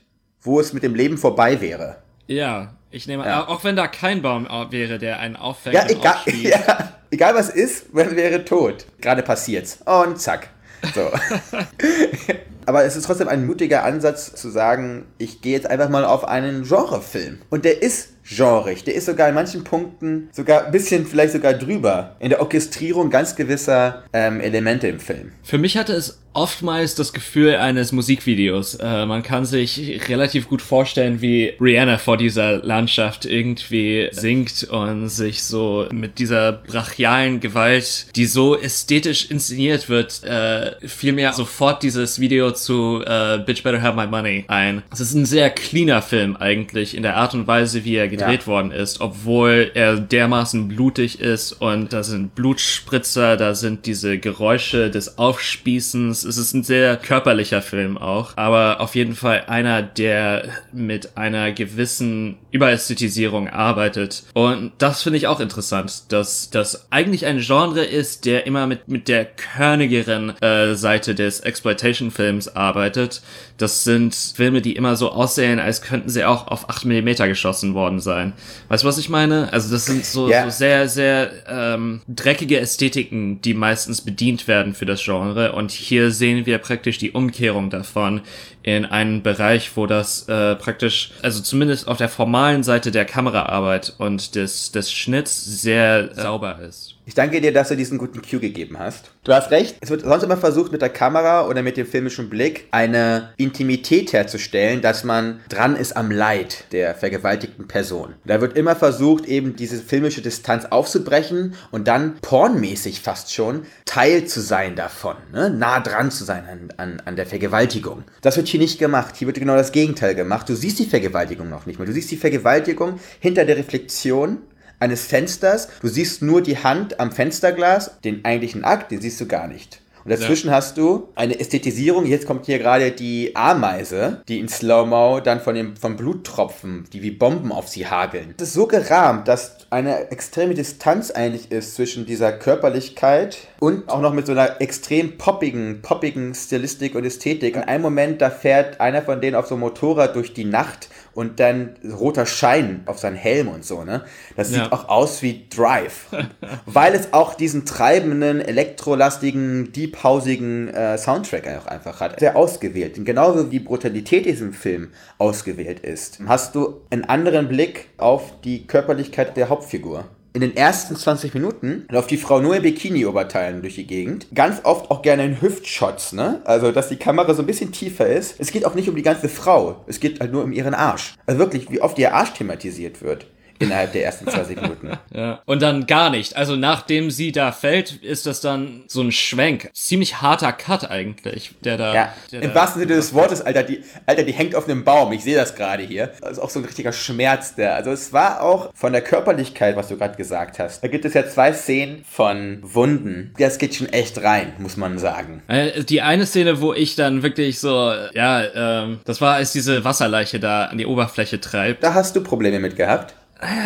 wo 0.41 0.59
es 0.59 0.73
mit 0.73 0.83
dem 0.83 0.95
Leben 0.95 1.17
vorbei 1.17 1.59
wäre. 1.61 1.97
Ja, 2.27 2.73
ich 2.91 3.07
nehme 3.07 3.25
Ja. 3.25 3.47
auch 3.47 3.63
wenn 3.63 3.75
da 3.75 3.87
kein 3.87 4.21
Baum 4.21 4.47
wäre, 4.71 4.97
der 4.97 5.19
einen 5.19 5.35
auffängt 5.35 5.75
Ja, 5.75 5.85
egal, 5.87 6.17
ja, 6.41 6.93
egal 7.11 7.35
was 7.35 7.49
ist, 7.49 7.93
man 7.93 8.15
wäre 8.15 8.45
tot. 8.45 8.85
Gerade 9.01 9.21
passiert's. 9.21 9.79
Und 9.85 10.19
zack. 10.19 10.49
So. 10.95 11.11
Aber 12.69 12.85
es 12.85 12.95
ist 12.95 13.07
trotzdem 13.07 13.27
ein 13.27 13.47
mutiger 13.47 13.83
Ansatz 13.83 14.35
zu 14.35 14.47
sagen, 14.51 15.07
ich 15.17 15.41
gehe 15.41 15.53
jetzt 15.53 15.65
einfach 15.65 15.89
mal 15.89 16.05
auf 16.05 16.23
einen 16.23 16.61
Genrefilm. 16.61 17.39
Und 17.49 17.65
der 17.65 17.81
ist 17.81 18.09
genrig. 18.29 18.83
Der 18.83 18.93
ist 18.93 19.07
sogar 19.07 19.27
in 19.29 19.35
manchen 19.35 19.63
Punkten 19.63 20.29
sogar 20.31 20.65
ein 20.65 20.71
bisschen 20.71 21.07
vielleicht 21.07 21.33
sogar 21.33 21.53
drüber. 21.53 22.15
In 22.19 22.29
der 22.29 22.41
Orchestrierung 22.41 23.09
ganz 23.09 23.35
gewisser 23.35 24.03
ähm, 24.13 24.39
Elemente 24.39 24.87
im 24.87 24.99
Film. 24.99 25.31
Für 25.43 25.57
mich 25.57 25.77
hatte 25.77 25.93
es 25.93 26.19
oftmals 26.33 26.95
das 26.95 27.11
Gefühl 27.11 27.55
eines 27.55 27.91
Musikvideos. 27.91 28.75
Äh, 28.75 29.05
man 29.05 29.23
kann 29.23 29.45
sich 29.45 30.07
relativ 30.07 30.47
gut 30.47 30.61
vorstellen, 30.61 31.21
wie 31.21 31.53
Rihanna 31.59 31.97
vor 31.97 32.17
dieser 32.17 32.63
Landschaft 32.63 33.25
irgendwie 33.25 34.09
singt 34.11 34.65
und 34.65 35.09
sich 35.09 35.43
so 35.43 35.87
mit 35.91 36.19
dieser 36.19 36.51
brachialen 36.51 37.39
Gewalt, 37.39 38.15
die 38.15 38.25
so 38.25 38.55
ästhetisch 38.55 39.31
inszeniert 39.31 39.89
wird, 39.89 40.23
äh, 40.23 40.75
fiel 40.87 41.13
mir 41.13 41.33
sofort 41.33 41.81
dieses 41.81 42.19
Video 42.19 42.51
zu 42.63 43.01
äh, 43.05 43.39
Bitch 43.39 43.63
Better 43.63 43.81
Have 43.81 43.95
My 43.99 44.07
Money 44.07 44.45
ein. 44.47 44.83
Es 44.91 44.99
ist 44.99 45.13
ein 45.13 45.25
sehr 45.25 45.49
cleaner 45.49 46.01
Film 46.01 46.35
eigentlich 46.35 46.95
in 46.95 47.03
der 47.03 47.17
Art 47.17 47.33
und 47.33 47.47
Weise, 47.47 47.83
wie 47.85 47.95
er 47.95 48.07
gedreht 48.07 48.41
Ja. 48.41 48.47
worden 48.47 48.71
ist, 48.71 49.01
obwohl 49.01 49.71
er 49.73 49.97
dermaßen 49.97 50.67
blutig 50.67 51.19
ist 51.19 51.53
und 51.53 51.93
da 51.93 52.03
sind 52.03 52.35
Blutspritzer, 52.35 53.37
da 53.37 53.55
sind 53.55 53.85
diese 53.85 54.17
Geräusche 54.19 54.89
des 54.89 55.17
Aufspießens. 55.17 56.23
Es 56.23 56.37
ist 56.37 56.53
ein 56.53 56.63
sehr 56.63 56.97
körperlicher 56.97 57.61
Film 57.61 57.97
auch, 57.97 58.35
aber 58.37 58.81
auf 58.81 58.95
jeden 58.95 59.15
Fall 59.15 59.43
einer, 59.47 59.81
der 59.81 60.43
mit 60.71 61.17
einer 61.17 61.51
gewissen 61.51 62.37
Überästhetisierung 62.51 63.47
arbeitet. 63.49 64.23
Und 64.33 64.71
das 64.77 65.03
finde 65.03 65.17
ich 65.17 65.27
auch 65.27 65.39
interessant, 65.39 66.11
dass 66.11 66.49
das 66.49 66.87
eigentlich 66.91 67.25
ein 67.25 67.39
Genre 67.39 67.83
ist, 67.83 68.25
der 68.25 68.45
immer 68.47 68.67
mit, 68.67 68.87
mit 68.87 69.07
der 69.07 69.25
körnigeren 69.25 70.33
äh, 70.41 70.75
Seite 70.75 71.15
des 71.15 71.39
Exploitation-Films 71.41 72.38
arbeitet. 72.47 73.21
Das 73.59 73.83
sind 73.83 74.15
Filme, 74.15 74.61
die 74.61 74.75
immer 74.75 74.95
so 74.95 75.11
aussehen, 75.11 75.59
als 75.59 75.81
könnten 75.81 76.09
sie 76.09 76.23
auch 76.25 76.47
auf 76.47 76.69
8mm 76.69 77.27
geschossen 77.27 77.73
worden 77.75 77.99
sein. 77.99 78.33
Weißt 78.69 78.83
du, 78.83 78.87
was 78.87 78.97
ich 78.97 79.09
meine? 79.09 79.51
Also 79.53 79.71
das 79.71 79.85
sind 79.85 80.05
so, 80.05 80.29
Ja. 80.29 80.45
so 80.45 80.49
sehr, 80.49 80.87
sehr 80.89 81.29
ähm, 81.47 82.01
dreckige 82.07 82.59
Ästhetiken, 82.59 83.41
die 83.41 83.53
meistens 83.53 84.01
bedient 84.01 84.47
werden 84.47 84.73
für 84.73 84.85
das 84.85 85.03
Genre. 85.03 85.51
Und 85.51 85.71
hier 85.71 86.11
sehen 86.11 86.45
wir 86.45 86.57
praktisch 86.57 86.97
die 86.97 87.11
Umkehrung 87.11 87.69
davon 87.69 88.21
in 88.63 88.85
einen 88.85 89.23
Bereich, 89.23 89.71
wo 89.75 89.85
das 89.87 90.27
äh, 90.27 90.55
praktisch, 90.55 91.11
also 91.21 91.41
zumindest 91.41 91.87
auf 91.87 91.97
der 91.97 92.09
formalen 92.09 92.63
Seite 92.63 92.91
der 92.91 93.05
Kameraarbeit 93.05 93.93
und 93.97 94.35
des, 94.35 94.71
des 94.71 94.91
Schnitts 94.91 95.43
sehr 95.61 96.13
sauber 96.13 96.59
ist. 96.59 96.95
Ich 97.05 97.15
danke 97.15 97.41
dir, 97.41 97.51
dass 97.51 97.69
du 97.69 97.75
diesen 97.75 97.97
guten 97.97 98.21
Cue 98.21 98.39
gegeben 98.39 98.77
hast. 98.77 99.11
Du 99.23 99.33
hast 99.33 99.49
recht, 99.49 99.77
es 99.81 99.89
wird 99.89 100.01
sonst 100.01 100.21
immer 100.23 100.37
versucht, 100.37 100.71
mit 100.71 100.81
der 100.83 100.89
Kamera 100.89 101.47
oder 101.47 101.63
mit 101.63 101.75
dem 101.77 101.87
filmischen 101.87 102.29
Blick 102.29 102.67
eine 102.69 103.29
Intimität 103.49 104.13
herzustellen, 104.13 104.81
dass 104.81 105.03
man 105.03 105.39
dran 105.49 105.75
ist 105.75 105.97
am 105.97 106.11
Leid 106.11 106.65
der 106.71 106.93
vergewaltigten 106.93 107.67
Person. 107.67 108.13
Da 108.23 108.41
wird 108.41 108.55
immer 108.55 108.75
versucht, 108.75 109.25
eben 109.25 109.55
diese 109.55 109.77
filmische 109.77 110.21
Distanz 110.21 110.65
aufzubrechen 110.65 111.55
und 111.71 111.87
dann 111.87 112.17
pornmäßig 112.21 113.01
fast 113.01 113.33
schon 113.33 113.63
Teil 113.85 114.25
zu 114.25 114.39
sein 114.39 114.75
davon, 114.75 115.15
ne? 115.33 115.49
nah 115.49 115.79
dran 115.79 116.11
zu 116.11 116.23
sein 116.25 116.43
an, 116.45 116.69
an, 116.77 117.01
an 117.05 117.15
der 117.15 117.25
Vergewaltigung. 117.25 118.03
Das 118.21 118.37
wird 118.37 118.47
hier 118.47 118.59
nicht 118.59 118.77
gemacht. 118.77 119.15
Hier 119.17 119.25
wird 119.25 119.39
genau 119.39 119.55
das 119.55 119.71
Gegenteil 119.71 120.13
gemacht. 120.13 120.47
Du 120.47 120.55
siehst 120.55 120.77
die 120.77 120.85
Vergewaltigung 120.85 121.49
noch 121.49 121.65
nicht 121.65 121.79
mehr. 121.79 121.87
Du 121.87 121.93
siehst 121.93 122.11
die 122.11 122.17
Vergewaltigung 122.17 122.99
hinter 123.19 123.45
der 123.45 123.57
Reflexion 123.57 124.37
eines 124.79 125.05
Fensters. 125.05 125.69
Du 125.81 125.87
siehst 125.87 126.21
nur 126.21 126.43
die 126.43 126.59
Hand 126.59 126.99
am 126.99 127.11
Fensterglas, 127.11 127.99
den 128.01 128.23
eigentlichen 128.25 128.63
Akt, 128.63 128.91
den 128.91 129.01
siehst 129.01 129.19
du 129.19 129.25
gar 129.25 129.47
nicht. 129.47 129.81
Und 130.09 130.19
dazwischen 130.19 130.47
ja. 130.47 130.55
hast 130.55 130.75
du 130.79 131.09
eine 131.13 131.39
Ästhetisierung. 131.39 132.07
Jetzt 132.07 132.25
kommt 132.25 132.47
hier 132.47 132.57
gerade 132.57 132.89
die 132.89 133.35
Ameise, 133.35 134.23
die 134.27 134.39
in 134.39 134.49
Slow-Mo 134.49 135.19
dann 135.19 135.39
von 135.39 135.53
dem 135.53 135.75
vom 135.75 135.97
Bluttropfen, 135.97 136.85
die 136.91 137.03
wie 137.03 137.11
Bomben 137.11 137.51
auf 137.51 137.67
sie 137.67 137.85
hageln. 137.85 138.33
Das 138.37 138.47
ist 138.47 138.53
so 138.55 138.65
gerahmt, 138.65 139.27
dass 139.27 139.67
eine 139.69 140.09
extreme 140.09 140.55
Distanz 140.55 141.11
eigentlich 141.11 141.51
ist 141.51 141.75
zwischen 141.75 142.07
dieser 142.07 142.31
Körperlichkeit 142.31 143.37
und 143.59 143.87
auch 143.87 144.01
noch 144.01 144.13
mit 144.13 144.25
so 144.25 144.31
einer 144.31 144.59
extrem 144.59 145.19
poppigen, 145.19 145.83
poppigen 145.83 146.33
Stilistik 146.33 146.95
und 146.95 147.05
Ästhetik. 147.05 147.55
In 147.55 147.61
einem 147.61 147.83
Moment, 147.83 148.19
da 148.19 148.31
fährt 148.31 148.81
einer 148.81 149.03
von 149.03 149.21
denen 149.21 149.35
auf 149.35 149.45
so 149.45 149.53
einem 149.53 149.61
Motorrad 149.61 150.15
durch 150.15 150.33
die 150.33 150.45
Nacht 150.45 150.89
und 151.19 151.41
dann 151.41 151.71
roter 151.83 152.25
Schein 152.25 152.79
auf 152.85 152.97
seinen 152.97 153.17
Helm 153.17 153.49
und 153.49 153.65
so, 153.65 153.83
ne? 153.83 154.03
Das 154.37 154.47
sieht 154.47 154.59
ja. 154.59 154.71
auch 154.71 154.87
aus 154.87 155.21
wie 155.21 155.47
Drive. 155.49 156.05
Weil 156.65 156.93
es 156.93 157.11
auch 157.11 157.33
diesen 157.33 157.65
treibenden, 157.65 158.39
elektrolastigen, 158.39 159.73
deephausigen 159.73 160.69
äh, 160.69 160.97
Soundtrack 160.97 161.45
auch 161.57 161.67
einfach 161.67 161.99
hat. 161.99 162.21
Sehr 162.21 162.37
ausgewählt. 162.37 162.97
Und 162.97 163.03
genauso 163.03 163.51
wie 163.51 163.59
Brutalität 163.59 164.27
diesem 164.27 164.53
Film 164.53 164.91
ausgewählt 165.17 165.81
ist, 165.81 166.21
hast 166.25 166.55
du 166.55 166.79
einen 166.89 167.03
anderen 167.03 167.49
Blick 167.49 167.89
auf 167.97 168.39
die 168.45 168.65
Körperlichkeit 168.65 169.35
der 169.35 169.49
Hauptfigur 169.49 170.05
in 170.41 170.51
den 170.51 170.57
ersten 170.57 170.95
20 170.95 171.33
Minuten 171.33 171.85
läuft 171.89 172.11
die 172.11 172.17
Frau 172.17 172.39
nur 172.39 172.55
in 172.55 172.63
Bikini-Oberteilen 172.63 173.61
durch 173.61 173.75
die 173.75 173.85
Gegend. 173.85 174.27
Ganz 174.33 174.61
oft 174.63 174.89
auch 174.89 175.01
gerne 175.01 175.25
in 175.25 175.41
Hüftshots, 175.41 176.13
ne? 176.13 176.41
Also, 176.45 176.71
dass 176.71 176.87
die 176.87 176.95
Kamera 176.95 177.33
so 177.33 177.43
ein 177.43 177.45
bisschen 177.45 177.73
tiefer 177.73 178.07
ist. 178.07 178.35
Es 178.39 178.51
geht 178.53 178.63
auch 178.65 178.73
nicht 178.73 178.87
um 178.87 178.95
die 178.95 179.01
ganze 179.01 179.27
Frau. 179.27 179.83
Es 179.87 179.99
geht 179.99 180.21
halt 180.21 180.31
nur 180.31 180.45
um 180.45 180.53
ihren 180.53 180.73
Arsch. 180.73 181.15
Also 181.25 181.39
wirklich, 181.39 181.69
wie 181.69 181.81
oft 181.81 181.99
ihr 181.99 182.13
Arsch 182.13 182.31
thematisiert 182.31 183.01
wird 183.01 183.27
innerhalb 183.59 183.91
der 183.91 184.05
ersten 184.05 184.27
20 184.27 184.61
Minuten. 184.61 184.89
Ja. 185.11 185.41
Und 185.45 185.61
dann 185.61 185.87
gar 185.87 186.09
nicht. 186.09 186.35
Also 186.37 186.55
nachdem 186.55 187.09
sie 187.09 187.31
da 187.31 187.51
fällt, 187.51 188.03
ist 188.03 188.25
das 188.25 188.41
dann 188.41 188.83
so 188.87 189.01
ein 189.01 189.11
Schwenk. 189.11 189.69
Ziemlich 189.73 190.21
harter 190.21 190.53
Cut 190.53 190.89
eigentlich, 190.89 191.51
der 191.63 191.77
da. 191.77 191.93
Ja. 191.93 192.13
Der 192.31 192.43
Im 192.43 192.53
wahrsten 192.53 192.81
Sinne 192.81 192.95
des 192.95 193.13
Wortes, 193.13 193.41
Alter, 193.41 193.63
die, 193.63 193.83
Alter, 194.05 194.23
die 194.23 194.31
hängt 194.31 194.55
auf 194.55 194.65
einem 194.65 194.83
Baum. 194.83 195.11
Ich 195.11 195.23
sehe 195.23 195.35
das 195.35 195.55
gerade 195.55 195.83
hier. 195.83 196.11
Das 196.21 196.33
ist 196.33 196.39
auch 196.39 196.49
so 196.49 196.59
ein 196.59 196.65
richtiger 196.65 196.91
Schmerz 196.91 197.55
der. 197.55 197.75
Also 197.75 197.91
es 197.91 198.13
war 198.13 198.41
auch 198.41 198.71
von 198.75 198.93
der 198.93 199.01
Körperlichkeit, 199.01 199.75
was 199.75 199.87
du 199.87 199.97
gerade 199.97 200.15
gesagt 200.15 200.59
hast. 200.59 200.83
Da 200.83 200.87
gibt 200.87 201.05
es 201.05 201.13
ja 201.13 201.27
zwei 201.27 201.53
Szenen 201.53 202.05
von 202.07 202.59
Wunden. 202.61 203.33
Das 203.37 203.57
geht 203.57 203.75
schon 203.75 203.89
echt 203.89 204.23
rein, 204.23 204.53
muss 204.59 204.77
man 204.77 204.99
sagen. 204.99 205.41
Äh, 205.47 205.83
die 205.83 206.01
eine 206.01 206.25
Szene, 206.25 206.61
wo 206.61 206.73
ich 206.73 206.95
dann 206.95 207.23
wirklich 207.23 207.59
so, 207.59 207.93
ja, 208.13 208.43
ähm, 208.83 208.99
das 209.05 209.21
war, 209.21 209.35
als 209.35 209.51
diese 209.51 209.83
Wasserleiche 209.83 210.39
da 210.39 210.65
an 210.65 210.77
die 210.77 210.85
Oberfläche 210.85 211.41
treibt. 211.41 211.83
Da 211.83 211.93
hast 211.93 212.15
du 212.15 212.21
Probleme 212.21 212.59
mit 212.59 212.75
gehabt 212.75 213.15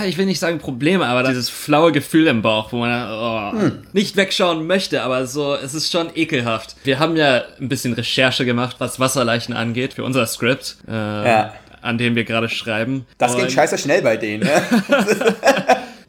ich 0.06 0.18
will 0.18 0.26
nicht 0.26 0.40
sagen 0.40 0.60
Probleme, 0.60 1.06
aber 1.08 1.24
dieses 1.24 1.50
flaue 1.50 1.92
Gefühl 1.92 2.28
im 2.28 2.42
Bauch, 2.44 2.72
wo 2.72 2.78
man 2.78 3.10
oh, 3.10 3.60
hm. 3.60 3.88
nicht 3.92 4.16
wegschauen 4.16 4.68
möchte, 4.68 5.02
aber 5.02 5.26
so, 5.26 5.56
es 5.56 5.74
ist 5.74 5.92
schon 5.92 6.12
ekelhaft. 6.14 6.76
Wir 6.84 7.00
haben 7.00 7.16
ja 7.16 7.44
ein 7.60 7.70
bisschen 7.70 7.94
Recherche 7.94 8.46
gemacht, 8.46 8.76
was 8.80 9.00
Wasserleichen 9.00 9.56
angeht, 9.56 9.94
für 9.94 10.04
unser 10.04 10.28
Skript, 10.28 10.78
äh, 10.88 10.92
ja. 10.92 11.54
an 11.82 11.98
dem 11.98 12.16
wir 12.16 12.24
gerade 12.24 12.50
schreiben. 12.50 13.08
Das 13.18 13.36
ging 13.36 13.50
scheiße 13.50 13.80
schnell 13.80 14.04
bei 14.04 14.16
denen, 14.16 14.44
ne? 14.44 14.62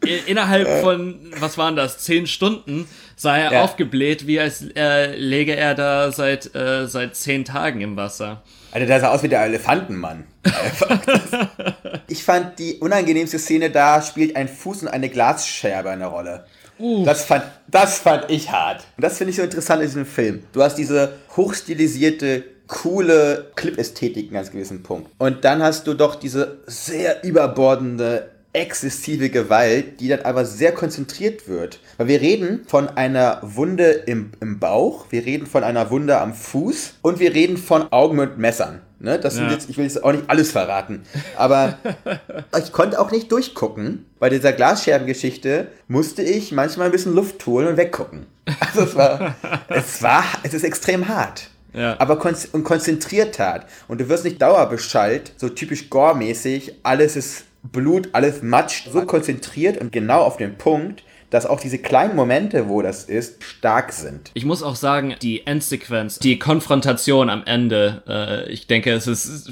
Innerhalb 0.27 0.81
von, 0.81 1.15
was 1.39 1.57
waren 1.57 1.75
das, 1.75 1.97
zehn 1.97 2.27
Stunden 2.27 2.87
sah 3.15 3.37
er 3.37 3.51
ja. 3.53 3.63
aufgebläht, 3.63 4.27
wie 4.27 4.39
als 4.39 4.63
äh, 4.75 5.15
läge 5.15 5.55
er 5.55 5.73
da 5.73 6.11
seit, 6.11 6.53
äh, 6.53 6.85
seit 6.85 7.15
zehn 7.15 7.43
Tagen 7.45 7.81
im 7.81 7.95
Wasser. 7.95 8.43
Alter, 8.71 8.85
der 8.85 8.99
sah 8.99 9.09
aus 9.09 9.23
wie 9.23 9.29
der 9.29 9.43
Elefantenmann. 9.43 10.25
ich 12.15 12.23
fand 12.23 12.59
die 12.59 12.75
unangenehmste 12.75 13.37
Szene 13.39 13.69
da, 13.69 14.01
spielt 14.01 14.37
ein 14.37 14.47
Fuß 14.47 14.83
und 14.83 14.87
eine 14.87 15.09
Glasscherbe 15.09 15.89
eine 15.89 16.05
Rolle. 16.05 16.45
Uh. 16.79 17.03
Das, 17.03 17.25
fand, 17.25 17.43
das 17.67 17.99
fand 17.99 18.29
ich 18.29 18.51
hart. 18.51 18.85
Und 18.95 19.03
das 19.03 19.17
finde 19.17 19.31
ich 19.31 19.35
so 19.35 19.43
interessant 19.43 19.81
in 19.81 19.87
diesem 19.87 20.05
Film. 20.05 20.43
Du 20.53 20.63
hast 20.63 20.75
diese 20.75 21.13
hochstilisierte, 21.35 22.43
coole 22.67 23.51
Clip-Ästhetik 23.55 24.27
in 24.27 24.33
ganz 24.33 24.49
gewissen 24.49 24.81
Punkt. 24.81 25.11
Und 25.17 25.43
dann 25.43 25.61
hast 25.61 25.87
du 25.87 25.93
doch 25.93 26.15
diese 26.15 26.59
sehr 26.67 27.21
überbordende 27.25 28.31
exzessive 28.53 29.29
Gewalt, 29.29 29.99
die 29.99 30.07
dann 30.07 30.21
aber 30.21 30.45
sehr 30.45 30.71
konzentriert 30.71 31.49
wird. 31.49 31.79
Weil 31.97 32.07
wir 32.07 32.21
reden 32.21 32.61
von 32.65 32.87
einer 32.87 33.39
Wunde 33.41 33.91
im, 33.91 34.31
im 34.39 34.59
Bauch, 34.59 35.07
wir 35.09 35.25
reden 35.25 35.47
von 35.47 35.65
einer 35.65 35.91
Wunde 35.91 36.21
am 36.21 36.33
Fuß 36.33 36.95
und 37.01 37.19
wir 37.19 37.33
reden 37.33 37.57
von 37.57 37.91
Augen 37.91 38.19
und 38.19 38.37
Messern. 38.37 38.79
Ne? 39.05 39.19
Das 39.19 39.35
sind 39.35 39.51
jetzt, 39.51 39.69
ich 39.69 39.77
will 39.77 39.85
jetzt 39.85 40.03
auch 40.03 40.11
nicht 40.11 40.23
alles 40.27 40.51
verraten, 40.51 41.03
aber 41.37 41.77
ich 42.59 42.71
konnte 42.71 42.99
auch 42.99 43.11
nicht 43.11 43.31
durchgucken. 43.31 44.07
Bei 44.17 44.29
dieser 44.29 44.51
Glasscherbengeschichte 44.51 45.67
musste 45.87 46.23
ich 46.23 46.51
manchmal 46.51 46.87
ein 46.87 46.91
bisschen 46.91 47.13
Luft 47.13 47.45
holen 47.45 47.67
und 47.67 47.77
weggucken. 47.77 48.25
Also 48.59 48.81
es 48.81 48.95
war, 48.95 49.35
es 49.69 50.01
war, 50.01 50.23
es 50.41 50.55
ist 50.55 50.63
extrem 50.63 51.07
hart. 51.07 51.49
Ja. 51.71 51.97
aber 51.99 52.17
kon 52.17 52.33
und 52.53 52.63
konzentriert 52.63 53.37
hart. 53.37 53.67
Und 53.89 53.99
du 53.99 54.07
wirst 54.07 54.23
nicht 54.23 54.41
dauerbeschallt, 54.41 55.33
so 55.35 55.49
typisch 55.49 55.89
gore-mäßig, 55.89 56.73
alles 56.83 57.17
ist 57.17 57.43
Blut, 57.63 58.09
alles 58.13 58.41
matscht, 58.41 58.89
so 58.91 59.05
konzentriert 59.05 59.77
und 59.79 59.91
genau 59.91 60.21
auf 60.21 60.37
den 60.37 60.57
Punkt, 60.57 61.03
dass 61.35 61.45
auch 61.45 61.59
diese 61.59 61.79
kleinen 61.79 62.15
Momente, 62.15 62.69
wo 62.69 62.81
das 62.81 63.03
ist, 63.03 63.43
stark 63.43 63.91
sind. 63.91 64.31
Ich 64.35 64.45
muss 64.45 64.63
auch 64.63 64.77
sagen, 64.77 65.15
die 65.21 65.45
Endsequenz, 65.45 66.17
die 66.17 66.39
Konfrontation 66.39 67.29
am 67.29 67.43
Ende, 67.45 68.03
äh, 68.07 68.49
ich 68.49 68.67
denke, 68.67 68.93
es 68.93 69.05
ist, 69.05 69.51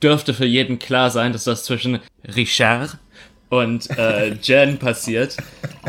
dürfte 0.00 0.32
für 0.32 0.44
jeden 0.44 0.78
klar 0.78 1.10
sein, 1.10 1.32
dass 1.32 1.42
das 1.42 1.64
zwischen 1.64 1.98
Richard 2.36 2.98
und 3.48 3.90
äh, 3.98 4.34
Jen 4.42 4.78
passiert. 4.78 5.36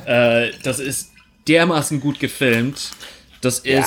Äh, 0.07 0.49
das 0.63 0.79
ist 0.79 1.11
dermaßen 1.47 2.01
gut 2.01 2.19
gefilmt. 2.19 2.89
Das 3.45 3.59
ist 3.59 3.65
ja 3.65 3.85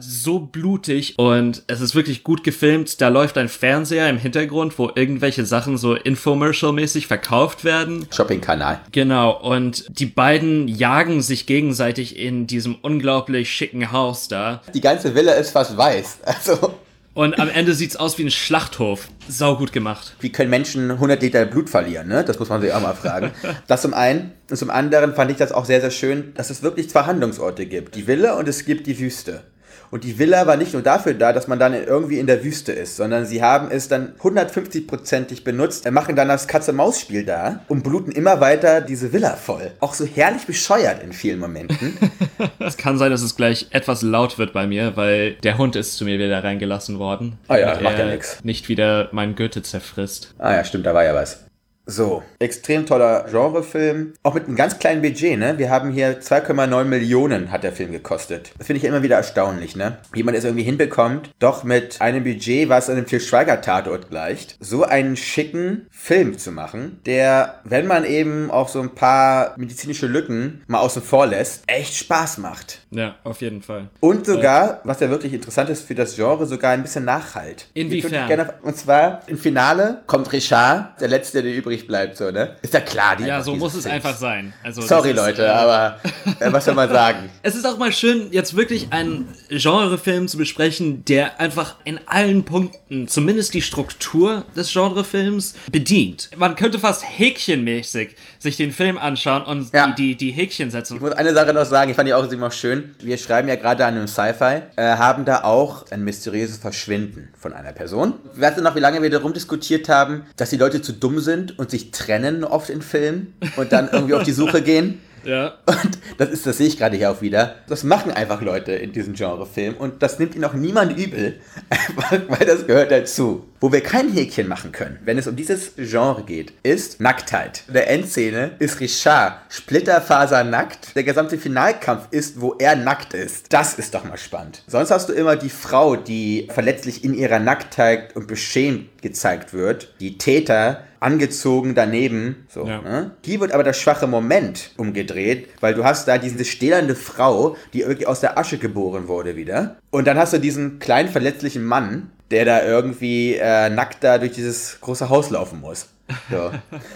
so 0.00 0.38
blutig 0.40 1.18
und 1.18 1.62
es 1.66 1.80
ist 1.80 1.94
wirklich 1.94 2.24
gut 2.24 2.42
gefilmt. 2.42 3.00
Da 3.00 3.08
läuft 3.08 3.36
ein 3.38 3.48
Fernseher 3.48 4.08
im 4.08 4.18
Hintergrund, 4.18 4.78
wo 4.78 4.90
irgendwelche 4.94 5.44
Sachen 5.44 5.76
so 5.76 5.94
infomercial-mäßig 5.94 7.06
verkauft 7.06 7.64
werden. 7.64 8.06
Shopping-Kanal. 8.10 8.80
Genau, 8.92 9.38
und 9.38 9.84
die 9.98 10.06
beiden 10.06 10.68
jagen 10.68 11.22
sich 11.22 11.46
gegenseitig 11.46 12.18
in 12.18 12.46
diesem 12.46 12.76
unglaublich 12.82 13.50
schicken 13.50 13.92
Haus 13.92 14.28
da. 14.28 14.62
Die 14.72 14.80
ganze 14.80 15.14
Villa 15.14 15.32
ist 15.32 15.50
fast 15.50 15.76
weiß. 15.76 16.18
Also. 16.30 16.74
Und 17.20 17.38
am 17.38 17.50
Ende 17.50 17.74
sieht's 17.74 17.96
aus 17.96 18.16
wie 18.16 18.24
ein 18.24 18.30
Schlachthof. 18.30 19.08
Sau 19.28 19.56
gut 19.56 19.74
gemacht. 19.74 20.16
Wie 20.20 20.32
können 20.32 20.48
Menschen 20.48 20.90
100 20.90 21.20
Liter 21.20 21.44
Blut 21.44 21.68
verlieren, 21.68 22.08
ne? 22.08 22.24
Das 22.24 22.38
muss 22.38 22.48
man 22.48 22.62
sich 22.62 22.72
auch 22.72 22.80
mal 22.80 22.94
fragen. 22.94 23.30
das 23.66 23.82
zum 23.82 23.92
einen. 23.92 24.32
Und 24.48 24.56
zum 24.56 24.70
anderen 24.70 25.14
fand 25.14 25.30
ich 25.30 25.36
das 25.36 25.52
auch 25.52 25.66
sehr, 25.66 25.82
sehr 25.82 25.90
schön, 25.90 26.32
dass 26.32 26.48
es 26.48 26.62
wirklich 26.62 26.88
zwei 26.88 27.02
Handlungsorte 27.02 27.66
gibt. 27.66 27.94
Die 27.94 28.06
Villa 28.06 28.38
und 28.38 28.48
es 28.48 28.64
gibt 28.64 28.86
die 28.86 28.98
Wüste. 28.98 29.42
Und 29.90 30.04
die 30.04 30.18
Villa 30.18 30.46
war 30.46 30.56
nicht 30.56 30.72
nur 30.72 30.82
dafür 30.82 31.14
da, 31.14 31.32
dass 31.32 31.48
man 31.48 31.58
dann 31.58 31.74
irgendwie 31.74 32.18
in 32.18 32.26
der 32.26 32.44
Wüste 32.44 32.72
ist, 32.72 32.96
sondern 32.96 33.26
sie 33.26 33.42
haben 33.42 33.70
es 33.70 33.88
dann 33.88 34.14
150-prozentig 34.20 35.42
benutzt, 35.42 35.90
machen 35.90 36.14
dann 36.14 36.28
das 36.28 36.46
Katze-Maus-Spiel 36.46 37.24
da 37.24 37.60
und 37.68 37.82
bluten 37.82 38.12
immer 38.12 38.40
weiter 38.40 38.80
diese 38.80 39.12
Villa 39.12 39.34
voll. 39.34 39.72
Auch 39.80 39.94
so 39.94 40.06
herrlich 40.06 40.46
bescheuert 40.46 41.02
in 41.02 41.12
vielen 41.12 41.40
Momenten. 41.40 41.98
es 42.60 42.76
kann 42.76 42.98
sein, 42.98 43.10
dass 43.10 43.22
es 43.22 43.34
gleich 43.34 43.66
etwas 43.70 44.02
laut 44.02 44.38
wird 44.38 44.52
bei 44.52 44.66
mir, 44.66 44.96
weil 44.96 45.34
der 45.42 45.58
Hund 45.58 45.74
ist 45.74 45.96
zu 45.96 46.04
mir 46.04 46.18
wieder 46.18 46.42
reingelassen 46.44 46.98
worden. 46.98 47.38
Ah 47.48 47.56
ja, 47.56 47.80
macht 47.80 47.98
ja 47.98 48.06
nichts. 48.06 48.38
Nicht 48.44 48.68
wieder 48.68 49.08
mein 49.12 49.34
Goethe 49.34 49.62
zerfrisst. 49.62 50.34
Ah 50.38 50.54
ja, 50.54 50.64
stimmt, 50.64 50.86
da 50.86 50.94
war 50.94 51.04
ja 51.04 51.14
was. 51.14 51.49
So, 51.86 52.22
extrem 52.38 52.86
toller 52.86 53.26
Genrefilm. 53.30 54.12
Auch 54.22 54.34
mit 54.34 54.46
einem 54.46 54.54
ganz 54.54 54.78
kleinen 54.78 55.02
Budget, 55.02 55.38
ne? 55.38 55.58
Wir 55.58 55.70
haben 55.70 55.90
hier 55.90 56.20
2,9 56.20 56.84
Millionen 56.84 57.50
hat 57.50 57.64
der 57.64 57.72
Film 57.72 57.90
gekostet. 57.90 58.52
Das 58.58 58.66
finde 58.66 58.78
ich 58.78 58.84
ja 58.84 58.90
immer 58.90 59.02
wieder 59.02 59.16
erstaunlich, 59.16 59.74
ne? 59.74 59.98
Wie 60.12 60.22
man 60.22 60.34
es 60.34 60.44
irgendwie 60.44 60.62
hinbekommt, 60.62 61.30
doch 61.40 61.64
mit 61.64 62.00
einem 62.00 62.22
Budget, 62.22 62.68
was 62.68 62.88
einem 62.88 63.06
Til 63.06 63.18
Schweiger 63.18 63.60
Tatort 63.60 64.08
gleicht, 64.08 64.56
so 64.60 64.84
einen 64.84 65.16
schicken 65.16 65.86
Film 65.90 66.38
zu 66.38 66.52
machen, 66.52 67.00
der, 67.06 67.60
wenn 67.64 67.86
man 67.86 68.04
eben 68.04 68.50
auch 68.50 68.68
so 68.68 68.80
ein 68.80 68.94
paar 68.94 69.54
medizinische 69.56 70.06
Lücken 70.06 70.62
mal 70.68 70.80
außen 70.80 71.02
vor 71.02 71.26
lässt, 71.26 71.64
echt 71.66 71.94
Spaß 71.94 72.38
macht. 72.38 72.86
Ja, 72.90 73.16
auf 73.24 73.40
jeden 73.40 73.62
Fall. 73.62 73.88
Und 74.00 74.26
sogar, 74.26 74.74
äh, 74.74 74.76
was 74.84 75.00
ja 75.00 75.10
wirklich 75.10 75.32
interessant 75.32 75.70
ist 75.70 75.86
für 75.86 75.94
das 75.94 76.14
Genre, 76.14 76.46
sogar 76.46 76.72
ein 76.72 76.82
bisschen 76.82 77.04
Nachhalt. 77.04 77.66
Inwiefern? 77.74 78.50
Und 78.62 78.76
zwar 78.76 79.22
im 79.26 79.38
Finale 79.38 80.02
kommt 80.06 80.32
Richard, 80.32 81.00
der 81.00 81.08
Letzte, 81.08 81.42
der 81.42 81.52
übrig 81.70 81.86
bleibt, 81.86 82.16
so, 82.16 82.30
ne? 82.30 82.56
Ist 82.62 82.74
ja 82.74 82.80
klar, 82.80 83.16
die 83.16 83.24
Ja, 83.24 83.42
so 83.42 83.54
muss 83.54 83.74
es 83.74 83.82
Films. 83.82 83.94
einfach 83.94 84.16
sein. 84.16 84.52
Also, 84.62 84.82
Sorry, 84.82 85.10
ist, 85.10 85.16
Leute, 85.16 85.44
äh, 85.44 85.48
aber 85.48 86.00
äh, 86.40 86.52
was 86.52 86.64
soll 86.64 86.74
man 86.74 86.88
sagen? 86.92 87.30
Es 87.42 87.54
ist 87.54 87.64
auch 87.64 87.78
mal 87.78 87.92
schön, 87.92 88.28
jetzt 88.32 88.56
wirklich 88.56 88.88
einen 88.92 89.28
Genrefilm 89.48 90.28
zu 90.28 90.36
besprechen, 90.36 91.04
der 91.04 91.40
einfach 91.40 91.76
in 91.84 92.00
allen 92.06 92.44
Punkten, 92.44 93.08
zumindest 93.08 93.54
die 93.54 93.62
Struktur 93.62 94.44
des 94.56 94.72
Genrefilms, 94.72 95.54
bedient. 95.70 96.30
Man 96.36 96.56
könnte 96.56 96.78
fast 96.78 97.04
häkchenmäßig 97.06 98.16
sich 98.38 98.56
den 98.56 98.72
Film 98.72 98.98
anschauen 98.98 99.42
und 99.42 99.72
ja. 99.72 99.86
die, 99.88 100.16
die, 100.16 100.16
die 100.16 100.30
Häkchen 100.32 100.70
setzen. 100.70 100.96
Ich 100.96 101.00
muss 101.00 101.12
eine 101.12 101.32
Sache 101.32 101.52
noch 101.52 101.64
sagen, 101.64 101.90
ich 101.90 101.96
fand 101.96 102.08
die 102.08 102.14
auch 102.14 102.30
immer 102.30 102.50
schön 102.50 102.94
wir 103.02 103.18
schreiben 103.18 103.48
ja 103.48 103.56
gerade 103.56 103.84
an 103.84 103.96
einem 103.96 104.06
Sci-Fi, 104.06 104.62
äh, 104.76 104.96
haben 104.96 105.24
da 105.24 105.44
auch 105.44 105.90
ein 105.90 106.04
mysteriöses 106.04 106.58
Verschwinden 106.58 107.28
von 107.36 107.52
einer 107.52 107.72
Person. 107.72 108.14
Weißt 108.34 108.58
du 108.58 108.62
noch, 108.62 108.74
wie 108.76 108.80
lange 108.80 109.02
wir 109.02 109.10
darum 109.10 109.32
diskutiert 109.32 109.88
haben, 109.88 110.24
dass 110.36 110.50
die 110.50 110.56
Leute 110.56 110.82
zu 110.82 110.92
dumm 110.92 111.18
sind 111.20 111.58
und 111.60 111.70
sich 111.70 111.90
trennen 111.90 112.42
oft 112.42 112.70
in 112.70 112.80
Filmen 112.80 113.34
und 113.56 113.70
dann 113.70 113.90
irgendwie 113.92 114.14
auf 114.14 114.22
die 114.22 114.32
Suche 114.32 114.62
gehen? 114.70 114.98
Ja. 115.24 115.58
Und 115.66 115.98
das 116.16 116.30
ist, 116.30 116.46
das 116.46 116.56
sehe 116.56 116.66
ich 116.66 116.78
gerade 116.78 116.96
hier 116.96 117.10
auch 117.10 117.20
wieder. 117.20 117.56
Das 117.68 117.84
machen 117.84 118.10
einfach 118.10 118.40
Leute 118.40 118.72
in 118.72 118.92
diesem 118.92 119.12
Genrefilm 119.12 119.74
und 119.76 120.02
das 120.02 120.18
nimmt 120.18 120.34
ihnen 120.34 120.44
auch 120.44 120.54
niemand 120.54 120.96
übel, 120.96 121.38
einfach 121.68 122.12
weil 122.28 122.46
das 122.46 122.66
gehört 122.66 122.90
dazu. 122.90 123.46
Wo 123.60 123.70
wir 123.70 123.82
kein 123.82 124.10
Häkchen 124.10 124.48
machen 124.48 124.72
können, 124.72 124.98
wenn 125.04 125.18
es 125.18 125.26
um 125.26 125.36
dieses 125.36 125.72
Genre 125.76 126.22
geht, 126.24 126.54
ist 126.62 126.98
Nacktheit. 126.98 127.64
In 127.68 127.74
der 127.74 127.90
Endszene 127.90 128.52
ist 128.58 128.80
Richard 128.80 129.34
Splitterfaser 129.50 130.44
nackt. 130.44 130.96
Der 130.96 131.04
gesamte 131.04 131.36
Finalkampf 131.36 132.08
ist, 132.10 132.40
wo 132.40 132.54
er 132.58 132.74
nackt 132.74 133.12
ist. 133.12 133.52
Das 133.52 133.74
ist 133.74 133.94
doch 133.94 134.04
mal 134.04 134.16
spannend. 134.16 134.62
Sonst 134.66 134.90
hast 134.90 135.10
du 135.10 135.12
immer 135.12 135.36
die 135.36 135.50
Frau, 135.50 135.96
die 135.96 136.48
verletzlich 136.50 137.04
in 137.04 137.12
ihrer 137.12 137.38
Nacktheit 137.38 138.16
und 138.16 138.26
beschämt 138.26 139.02
gezeigt 139.02 139.52
wird. 139.52 139.92
Die 140.00 140.16
Täter 140.16 140.84
angezogen 141.00 141.74
daneben. 141.74 142.46
So, 142.48 142.66
Ja. 142.66 142.80
ne? 142.82 143.10
Hier 143.24 143.40
wird 143.40 143.52
aber 143.52 143.64
der 143.64 143.72
schwache 143.72 144.06
Moment 144.06 144.70
umgedreht, 144.76 145.48
weil 145.60 145.74
du 145.74 145.84
hast 145.84 146.06
da 146.06 146.18
diese 146.18 146.44
stählernde 146.44 146.94
Frau, 146.94 147.56
die 147.72 147.80
irgendwie 147.80 148.06
aus 148.06 148.20
der 148.20 148.38
Asche 148.38 148.58
geboren 148.58 149.08
wurde 149.08 149.34
wieder. 149.36 149.76
Und 149.90 150.06
dann 150.06 150.18
hast 150.18 150.32
du 150.34 150.38
diesen 150.38 150.78
kleinen 150.78 151.08
verletzlichen 151.08 151.64
Mann, 151.64 152.10
der 152.30 152.44
da 152.44 152.64
irgendwie 152.64 153.34
äh, 153.34 153.70
nackt 153.70 154.02
da 154.04 154.18
durch 154.18 154.32
dieses 154.32 154.80
große 154.80 155.08
Haus 155.08 155.30
laufen 155.30 155.60
muss. 155.60 155.88
So. 156.30 156.50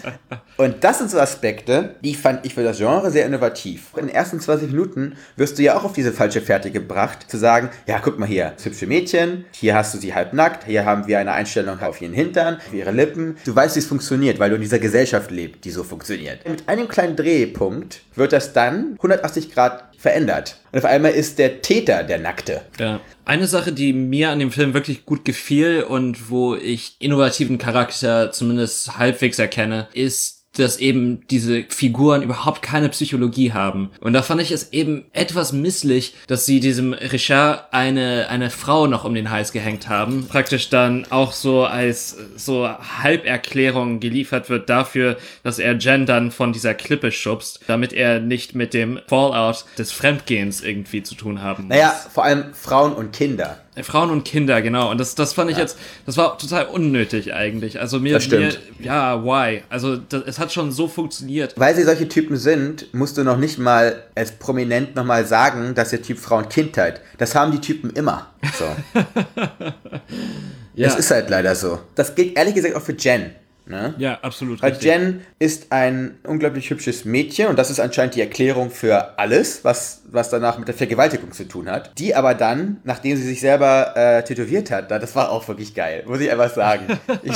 Und 0.57 0.83
das 0.83 0.99
sind 0.99 1.11
so 1.11 1.19
Aspekte, 1.19 1.95
die 2.01 2.15
fand 2.15 2.45
ich 2.45 2.53
für 2.53 2.63
das 2.63 2.77
Genre 2.77 3.11
sehr 3.11 3.25
innovativ. 3.25 3.91
In 3.95 4.07
den 4.07 4.15
ersten 4.15 4.39
20 4.39 4.71
Minuten 4.71 5.15
wirst 5.35 5.57
du 5.57 5.63
ja 5.63 5.77
auch 5.77 5.83
auf 5.83 5.93
diese 5.93 6.11
falsche 6.11 6.41
Fährte 6.41 6.71
gebracht, 6.71 7.29
zu 7.29 7.37
sagen, 7.37 7.69
ja, 7.87 7.99
guck 7.99 8.19
mal 8.19 8.27
hier, 8.27 8.53
das 8.55 8.65
hübsche 8.65 8.87
Mädchen, 8.87 9.45
hier 9.51 9.75
hast 9.75 9.93
du 9.93 9.97
sie 9.97 10.13
halb 10.13 10.33
nackt, 10.33 10.65
hier 10.65 10.85
haben 10.85 11.07
wir 11.07 11.19
eine 11.19 11.33
Einstellung 11.33 11.79
auf 11.79 12.01
ihren 12.01 12.13
Hintern, 12.13 12.57
auf 12.57 12.73
ihre 12.73 12.91
Lippen. 12.91 13.37
Du 13.45 13.55
weißt, 13.55 13.75
wie 13.75 13.79
es 13.79 13.87
funktioniert, 13.87 14.39
weil 14.39 14.49
du 14.49 14.55
in 14.55 14.61
dieser 14.61 14.79
Gesellschaft 14.79 15.31
lebst, 15.31 15.65
die 15.65 15.71
so 15.71 15.83
funktioniert. 15.83 16.47
Mit 16.47 16.67
einem 16.67 16.87
kleinen 16.87 17.15
Drehpunkt 17.15 18.01
wird 18.15 18.33
das 18.33 18.53
dann 18.53 18.93
180 18.93 19.51
Grad 19.51 19.94
verändert. 20.05 20.57
Und 20.71 20.77
auf 20.77 20.85
einmal 20.85 21.13
ist 21.13 21.39
der 21.39 21.63
Täter 21.63 22.03
der 22.03 22.19
Nackte. 22.19 22.61
Ja. 22.79 22.99
Eine 23.25 23.47
Sache, 23.47 23.73
die 23.73 23.91
mir 23.91 24.29
an 24.29 24.37
dem 24.37 24.51
Film 24.51 24.75
wirklich 24.75 25.03
gut 25.03 25.25
gefiel 25.25 25.81
und 25.81 26.29
wo 26.29 26.53
ich 26.53 26.95
innovativen 26.99 27.57
Charakter 27.57 28.31
zumindest 28.31 28.99
halbwegs 28.99 29.39
erkenne, 29.39 29.87
ist 29.93 30.34
dass 30.59 30.77
eben 30.77 31.21
diese 31.29 31.63
Figuren 31.69 32.21
überhaupt 32.21 32.61
keine 32.61 32.89
Psychologie 32.89 33.53
haben. 33.53 33.91
Und 34.01 34.13
da 34.13 34.21
fand 34.21 34.41
ich 34.41 34.51
es 34.51 34.71
eben 34.73 35.05
etwas 35.13 35.53
misslich, 35.53 36.15
dass 36.27 36.45
sie 36.45 36.59
diesem 36.59 36.93
Richard 36.93 37.73
eine, 37.73 38.27
eine 38.29 38.49
Frau 38.49 38.87
noch 38.87 39.05
um 39.05 39.13
den 39.13 39.29
Hals 39.29 39.51
gehängt 39.51 39.89
haben. 39.89 40.27
Praktisch 40.27 40.69
dann 40.69 41.05
auch 41.09 41.31
so 41.31 41.65
als 41.65 42.17
so 42.35 42.67
Halberklärung 42.67 43.99
geliefert 43.99 44.49
wird 44.49 44.69
dafür, 44.69 45.17
dass 45.43 45.59
er 45.59 45.77
Jen 45.77 46.05
dann 46.05 46.31
von 46.31 46.53
dieser 46.53 46.73
Klippe 46.73 47.11
schubst, 47.11 47.59
damit 47.67 47.93
er 47.93 48.19
nicht 48.19 48.55
mit 48.55 48.73
dem 48.73 48.99
Fallout 49.07 49.65
des 49.77 49.91
Fremdgehens 49.91 50.61
irgendwie 50.61 51.03
zu 51.03 51.15
tun 51.15 51.41
haben 51.41 51.63
muss. 51.63 51.69
Naja, 51.69 51.95
vor 52.13 52.23
allem 52.23 52.53
Frauen 52.53 52.93
und 52.93 53.11
Kinder. 53.13 53.59
Frauen 53.83 54.09
und 54.09 54.23
Kinder, 54.23 54.61
genau. 54.61 54.91
Und 54.91 54.99
das, 54.99 55.15
das 55.15 55.33
fand 55.33 55.51
ich 55.51 55.57
jetzt, 55.57 55.77
das 56.05 56.17
war 56.17 56.37
total 56.37 56.65
unnötig 56.65 57.33
eigentlich. 57.33 57.79
Also 57.79 57.99
mir, 57.99 58.19
mir 58.19 58.53
ja, 58.79 59.23
why? 59.23 59.63
Also 59.69 59.97
das, 59.97 60.23
es 60.25 60.39
hat 60.39 60.51
schon 60.51 60.71
so 60.71 60.87
funktioniert. 60.87 61.53
Weil 61.57 61.75
sie 61.75 61.83
solche 61.83 62.07
Typen 62.07 62.37
sind, 62.37 62.93
musst 62.93 63.17
du 63.17 63.23
noch 63.23 63.37
nicht 63.37 63.57
mal 63.57 64.03
als 64.15 64.31
prominent 64.31 64.95
nochmal 64.95 65.25
sagen, 65.25 65.75
dass 65.75 65.89
der 65.89 66.01
Typ 66.01 66.19
Frau 66.19 66.37
und 66.37 66.49
Kind 66.49 66.77
hat. 66.77 67.01
Das 67.17 67.35
haben 67.35 67.51
die 67.51 67.61
Typen 67.61 67.89
immer. 67.91 68.27
So. 68.57 68.65
Ja, 70.75 70.89
Das 70.89 70.97
ist 70.97 71.09
halt 71.09 71.29
leider 71.29 71.55
so. 71.55 71.79
Das 71.95 72.15
gilt 72.15 72.37
ehrlich 72.37 72.53
gesagt 72.53 72.75
auch 72.75 72.81
für 72.81 72.93
Jen. 72.93 73.31
Ne? 73.67 73.95
ja 73.97 74.19
absolut 74.21 74.61
Weil 74.61 74.71
richtig. 74.73 74.87
Jen 74.91 75.21
ist 75.39 75.71
ein 75.71 76.19
unglaublich 76.23 76.69
hübsches 76.69 77.03
Mädchen 77.03 77.47
und 77.47 77.57
das 77.57 77.71
ist 77.71 77.79
anscheinend 77.79 78.13
die 78.13 78.21
Erklärung 78.21 78.69
für 78.69 79.17
alles, 79.17 79.63
was, 79.63 80.03
was 80.11 80.29
danach 80.29 80.59
mit 80.59 80.67
der 80.67 80.75
Vergewaltigung 80.75 81.31
zu 81.31 81.47
tun 81.47 81.67
hat. 81.71 81.97
Die 81.97 82.13
aber 82.13 82.35
dann, 82.35 82.77
nachdem 82.83 83.17
sie 83.17 83.23
sich 83.23 83.39
selber 83.41 83.93
äh, 83.95 84.23
tätowiert 84.23 84.69
hat, 84.69 84.91
da- 84.91 84.99
das 84.99 85.15
war 85.15 85.31
auch 85.31 85.47
wirklich 85.47 85.73
geil, 85.73 86.03
muss 86.05 86.19
ich 86.19 86.31
einfach 86.31 86.53
sagen. 86.53 86.99
ich, 87.23 87.33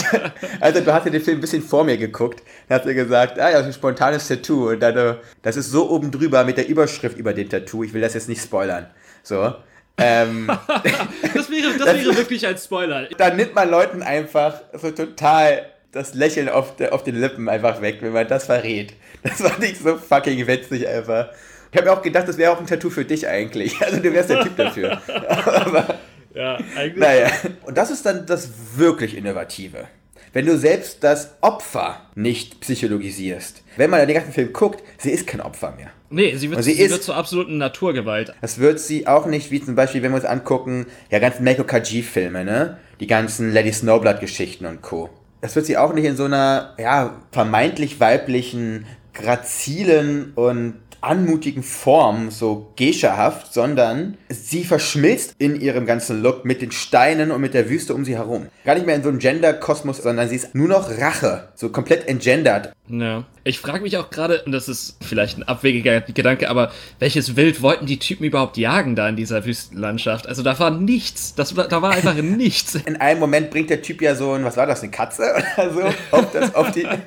also 0.60 0.82
du 0.82 0.94
hast 0.94 1.06
ja 1.06 1.12
den 1.12 1.22
Film 1.22 1.40
ein 1.40 1.42
bisschen 1.42 1.64
vor 1.64 1.84
mir 1.84 1.98
geguckt, 1.98 2.44
da 2.68 2.76
hat 2.76 2.84
sie 2.84 2.94
gesagt, 2.94 3.40
ah 3.40 3.50
ja, 3.50 3.60
ein 3.60 3.74
spontanes 3.74 4.28
Tattoo 4.28 4.70
und 4.70 4.80
dann, 4.82 4.96
äh, 4.98 5.16
das 5.42 5.58
ist 5.58 5.72
so 5.72 5.90
oben 5.90 6.12
drüber 6.12 6.44
mit 6.44 6.58
der 6.58 6.68
Überschrift 6.68 7.18
über 7.18 7.34
dem 7.34 7.50
Tattoo, 7.50 7.84
ich 7.84 7.94
will 7.94 8.02
das 8.02 8.14
jetzt 8.14 8.30
nicht 8.30 8.42
spoilern. 8.44 8.86
So. 9.24 9.56
Ähm, 9.98 10.48
Das 11.34 11.50
wäre, 11.50 11.74
das 11.78 11.88
wäre 11.88 12.16
wirklich 12.16 12.46
ein 12.48 12.58
Spoiler. 12.58 13.08
dann 13.18 13.36
nimmt 13.36 13.56
man 13.56 13.70
Leuten 13.70 14.02
einfach 14.04 14.62
so 14.74 14.92
total 14.92 15.66
das 15.92 16.14
Lächeln 16.14 16.50
auf, 16.50 16.76
de, 16.76 16.90
auf 16.90 17.04
den 17.04 17.16
Lippen 17.20 17.50
einfach 17.50 17.82
weg, 17.82 17.98
wenn 18.02 18.12
man 18.14 18.28
das 18.28 18.46
verrät. 18.46 18.94
Das 19.24 19.44
war 19.44 19.58
nicht 19.60 19.78
so 19.78 19.98
fucking 19.98 20.46
witzig 20.48 20.88
einfach. 20.88 21.30
Ich 21.72 21.78
habe 21.78 21.90
mir 21.90 21.94
auch 21.98 22.02
gedacht, 22.02 22.28
das 22.28 22.38
wäre 22.38 22.52
auch 22.52 22.60
ein 22.60 22.68
Tattoo 22.68 22.90
für 22.90 23.06
dich 23.06 23.28
eigentlich. 23.28 23.80
Also 23.82 23.98
du 24.00 24.12
wärst 24.14 24.30
der 24.30 24.42
Typ 24.44 24.56
dafür. 24.56 25.02
Aber 25.28 25.96
Ja, 26.34 26.58
eigentlich. 26.78 26.98
naja. 26.98 27.28
Und 27.64 27.78
das 27.78 27.92
ist 27.92 28.06
dann 28.06 28.26
das 28.26 28.50
wirklich 28.76 29.16
Innovative. 29.18 29.88
Wenn 30.32 30.46
du 30.46 30.58
selbst 30.58 31.04
das 31.04 31.32
Opfer 31.42 32.02
nicht 32.16 32.60
psychologisierst. 32.62 33.64
Wenn 33.78 33.90
man 33.90 34.06
den 34.08 34.14
ganzen 34.16 34.32
Film 34.32 34.54
guckt, 34.54 34.84
sie 35.00 35.10
ist 35.12 35.26
kein 35.26 35.42
Opfer 35.42 35.72
mehr. 35.76 35.90
Nee, 36.12 36.36
sie 36.38 36.50
wird, 36.52 36.64
sie 36.64 36.74
sie 36.74 36.82
ist- 36.84 36.92
wird 36.92 37.04
zur 37.04 37.16
absoluten 37.16 37.58
Naturgewalt. 37.58 38.34
Das 38.42 38.60
wird 38.60 38.80
sie 38.80 39.08
auch 39.08 39.26
nicht, 39.26 39.50
wie 39.52 39.64
zum 39.64 39.76
Beispiel, 39.76 40.02
wenn 40.04 40.12
wir 40.12 40.18
uns 40.18 40.26
angucken, 40.26 40.86
ja, 41.10 41.18
ganzen 41.20 41.44
Meiko 41.44 41.64
Kaji-Filme, 41.64 42.46
ne? 42.46 42.78
Die 43.00 43.08
ganzen 43.08 43.52
Lady 43.54 43.72
Snowblood-Geschichten 43.74 44.66
und 44.66 44.82
Co. 44.82 45.10
Das 45.42 45.56
wird 45.56 45.66
sie 45.66 45.78
auch 45.78 45.94
nicht 45.94 46.06
in 46.06 46.18
so 46.18 46.26
einer, 46.26 46.74
ja, 46.78 47.16
vermeintlich 47.32 48.00
weiblichen, 48.00 48.86
grazilen 49.14 50.34
und 50.36 50.76
anmutigen 51.02 51.64
Form, 51.64 52.32
so 52.32 52.74
geishahaft, 52.78 53.54
sondern 53.54 54.18
sie 54.30 54.64
verschmilzt 54.64 55.36
in 55.38 55.60
ihrem 55.60 55.86
ganzen 55.86 56.22
Look 56.22 56.46
mit 56.46 56.62
den 56.62 56.72
Steinen 56.72 57.32
und 57.32 57.42
mit 57.42 57.54
der 57.54 57.70
Wüste 57.70 57.94
um 57.94 58.06
sie 58.06 58.16
herum. 58.16 58.48
Gar 58.66 58.76
nicht 58.76 58.86
mehr 58.86 58.96
in 58.96 59.04
so 59.04 59.10
einem 59.10 59.20
Gender-Kosmos, 59.20 59.98
sondern 59.98 60.30
sie 60.30 60.36
ist 60.36 60.56
nur 60.56 60.68
noch 60.68 60.90
Rache, 60.98 61.50
so 61.56 61.70
komplett 61.70 62.08
entgendert. 62.08 62.74
Ja. 62.88 63.26
Ich 63.44 63.60
frage 63.60 63.82
mich 63.82 63.98
auch 63.98 64.10
gerade, 64.10 64.44
und 64.44 64.52
das 64.52 64.68
ist 64.68 64.98
vielleicht 65.02 65.38
ein 65.38 65.44
abwegiger 65.44 66.02
Gedanke, 66.02 66.50
aber 66.50 66.72
welches 67.00 67.36
Wild 67.36 67.62
wollten 67.62 67.86
die 67.86 67.98
Typen 67.98 68.26
überhaupt 68.26 68.58
jagen 68.58 68.96
da 68.96 69.08
in 69.08 69.16
dieser 69.16 69.46
Wüstenlandschaft? 69.46 70.28
Also 70.28 70.44
da 70.44 70.60
war 70.60 70.72
nichts. 70.72 71.34
Das 71.36 71.56
war, 71.56 71.68
da 71.68 71.82
war 71.82 71.92
einfach 71.92 72.14
nichts. 72.22 72.76
In 72.76 72.98
einem 72.98 73.20
Moment 73.20 73.50
bringt 73.50 73.70
der 73.70 73.82
Typ 73.82 74.02
ja 74.02 74.16
so 74.16 74.34
ein, 74.34 74.44
was 74.44 74.58
war 74.58 74.68
das, 74.68 74.82
eine 74.82 74.92
Katze 74.92 75.24
oder 75.58 75.74
so, 75.74 75.82
auf, 76.12 76.32
das, 76.32 76.56
auf 76.56 76.72
die. 76.72 76.88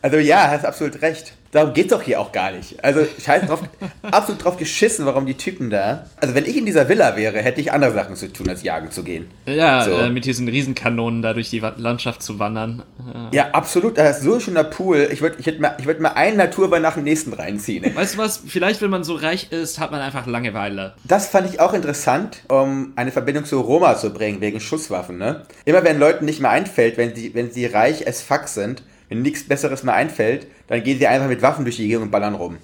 Also 0.00 0.16
ja, 0.18 0.48
hast 0.48 0.64
absolut 0.64 1.02
recht. 1.02 1.34
Darum 1.52 1.72
geht's 1.74 1.90
doch 1.90 2.02
hier 2.02 2.20
auch 2.20 2.30
gar 2.30 2.52
nicht. 2.52 2.82
Also 2.84 3.00
scheiß 3.24 3.46
drauf, 3.46 3.60
absolut 4.02 4.44
drauf 4.44 4.56
geschissen, 4.56 5.04
warum 5.04 5.26
die 5.26 5.34
Typen 5.34 5.68
da. 5.68 6.06
Also 6.20 6.34
wenn 6.36 6.44
ich 6.46 6.56
in 6.56 6.64
dieser 6.64 6.88
Villa 6.88 7.16
wäre, 7.16 7.38
hätte 7.38 7.60
ich 7.60 7.72
andere 7.72 7.92
Sachen 7.92 8.14
zu 8.14 8.32
tun, 8.32 8.48
als 8.48 8.62
jagen 8.62 8.90
zu 8.92 9.02
gehen. 9.02 9.28
Ja, 9.46 9.82
So. 9.84 9.90
äh, 9.92 10.10
mit 10.10 10.24
diesen 10.26 10.46
Riesenkanonen 10.46 11.22
da 11.22 11.32
durch 11.34 11.50
die 11.50 11.58
Landschaft 11.76 12.22
zu 12.22 12.38
wandern. 12.38 12.84
Äh, 13.32 13.34
Ja, 13.36 13.50
absolut. 13.50 13.98
Da 13.98 14.10
ist 14.10 14.22
so 14.22 14.34
ein 14.34 14.40
schöner 14.40 14.62
Pool. 14.64 15.08
Ich 15.12 15.22
würde 15.22 15.36
ich 15.40 15.46
würd 15.46 15.58
mal, 15.60 15.74
ich 15.78 15.86
würd 15.86 15.98
mal 16.00 16.10
einen 16.10 16.36
Naturwein 16.36 16.82
nach 16.82 16.94
dem 16.94 17.02
nächsten 17.04 17.32
reinziehen. 17.32 17.96
Weißt 17.96 18.14
du 18.14 18.18
was? 18.18 18.42
Vielleicht, 18.46 18.80
wenn 18.80 18.90
man 18.90 19.02
so 19.02 19.14
reich 19.16 19.50
ist, 19.50 19.80
hat 19.80 19.90
man 19.90 20.00
einfach 20.00 20.26
Langeweile. 20.26 20.94
Das 21.04 21.26
fand 21.28 21.48
ich 21.52 21.58
auch 21.58 21.72
interessant, 21.74 22.42
um 22.48 22.92
eine 22.94 23.10
Verbindung 23.10 23.44
zu 23.44 23.60
Roma 23.60 23.96
zu 23.96 24.10
bringen, 24.12 24.40
wegen 24.40 24.60
Schusswaffen. 24.60 25.18
Ne? 25.18 25.42
Immer 25.64 25.82
wenn 25.82 25.98
Leuten 25.98 26.26
nicht 26.26 26.40
mehr 26.40 26.50
einfällt, 26.50 26.96
wenn 26.96 27.14
sie, 27.16 27.34
wenn 27.34 27.50
sie 27.50 27.66
reich 27.66 28.06
as 28.06 28.22
fuck 28.22 28.46
sind, 28.46 28.82
wenn 29.10 29.22
nichts 29.22 29.46
Besseres 29.46 29.82
mehr 29.82 29.94
einfällt, 29.94 30.46
dann 30.68 30.82
gehen 30.82 30.98
sie 30.98 31.06
einfach 31.06 31.28
mit 31.28 31.42
Waffen 31.42 31.64
durch 31.64 31.76
die 31.76 31.88
Gegend 31.88 32.04
und 32.04 32.10
ballern 32.10 32.34
rum. 32.34 32.56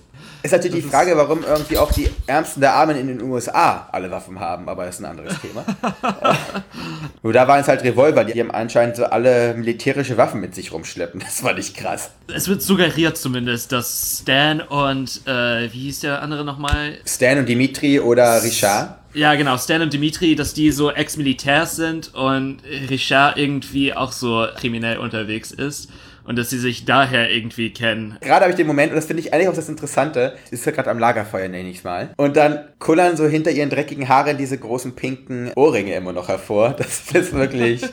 Ist 0.42 0.52
natürlich 0.52 0.84
die 0.84 0.90
Frage, 0.90 1.16
warum 1.16 1.42
irgendwie 1.42 1.76
auch 1.76 1.90
die 1.90 2.08
Ärmsten 2.28 2.60
der 2.60 2.74
Armen 2.74 2.96
in 2.96 3.08
den 3.08 3.20
USA 3.20 3.88
alle 3.90 4.08
Waffen 4.12 4.38
haben, 4.38 4.68
aber 4.68 4.84
das 4.84 4.96
ist 4.96 5.00
ein 5.00 5.06
anderes 5.06 5.34
Thema. 5.40 5.64
Nur 7.24 7.32
da 7.32 7.48
waren 7.48 7.60
es 7.60 7.66
halt 7.66 7.82
Revolver, 7.82 8.22
die 8.22 8.38
haben 8.38 8.52
anscheinend 8.52 8.94
so 8.94 9.06
alle 9.06 9.54
militärische 9.54 10.16
Waffen 10.16 10.40
mit 10.40 10.54
sich 10.54 10.72
rumschleppen. 10.72 11.18
Das 11.18 11.42
war 11.42 11.52
nicht 11.52 11.76
krass. 11.76 12.10
Es 12.32 12.46
wird 12.46 12.62
suggeriert 12.62 13.16
zumindest, 13.16 13.72
dass 13.72 14.20
Stan 14.22 14.60
und, 14.60 15.22
äh, 15.26 15.72
wie 15.72 15.80
hieß 15.80 16.00
der 16.00 16.22
andere 16.22 16.44
nochmal? 16.44 16.98
Stan 17.04 17.38
und 17.38 17.48
Dimitri 17.48 17.98
oder 17.98 18.40
Richard. 18.40 18.98
Ja, 19.14 19.34
genau, 19.34 19.58
Stan 19.58 19.82
und 19.82 19.92
Dimitri, 19.92 20.36
dass 20.36 20.54
die 20.54 20.70
so 20.70 20.92
Ex-Militärs 20.92 21.74
sind 21.74 22.14
und 22.14 22.58
Richard 22.88 23.36
irgendwie 23.36 23.94
auch 23.94 24.12
so 24.12 24.46
kriminell 24.56 24.98
unterwegs 24.98 25.50
ist 25.50 25.88
und 26.26 26.36
dass 26.36 26.50
sie 26.50 26.58
sich 26.58 26.84
daher 26.84 27.30
irgendwie 27.30 27.72
kennen. 27.72 28.16
Gerade 28.20 28.42
habe 28.42 28.50
ich 28.50 28.56
den 28.56 28.66
Moment, 28.66 28.92
und 28.92 28.96
das 28.96 29.06
finde 29.06 29.22
ich 29.22 29.32
eigentlich 29.32 29.48
auch 29.48 29.54
das 29.54 29.68
Interessante, 29.68 30.36
sie 30.48 30.54
ist 30.56 30.66
ja 30.66 30.72
gerade 30.72 30.90
am 30.90 30.98
Lagerfeuer, 30.98 31.48
nenne 31.48 31.68
ich 31.68 31.78
es 31.78 31.84
mal. 31.84 32.10
Und 32.16 32.36
dann 32.36 32.60
kullern 32.78 33.16
so 33.16 33.26
hinter 33.26 33.50
ihren 33.50 33.70
dreckigen 33.70 34.08
Haaren 34.08 34.36
diese 34.36 34.58
großen 34.58 34.94
pinken 34.94 35.52
Ohrringe 35.54 35.94
immer 35.94 36.12
noch 36.12 36.28
hervor. 36.28 36.74
Das 36.76 37.10
ist 37.12 37.32
wirklich. 37.32 37.82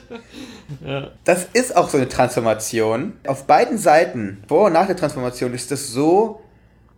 Das 1.23 1.47
ist 1.53 1.75
auch 1.75 1.89
so 1.89 1.97
eine 1.97 2.07
Transformation. 2.07 3.13
Auf 3.27 3.45
beiden 3.45 3.77
Seiten, 3.77 4.43
vor 4.47 4.67
und 4.67 4.73
nach 4.73 4.87
der 4.87 4.95
Transformation, 4.95 5.53
ist 5.53 5.71
das 5.71 5.89
so, 5.89 6.41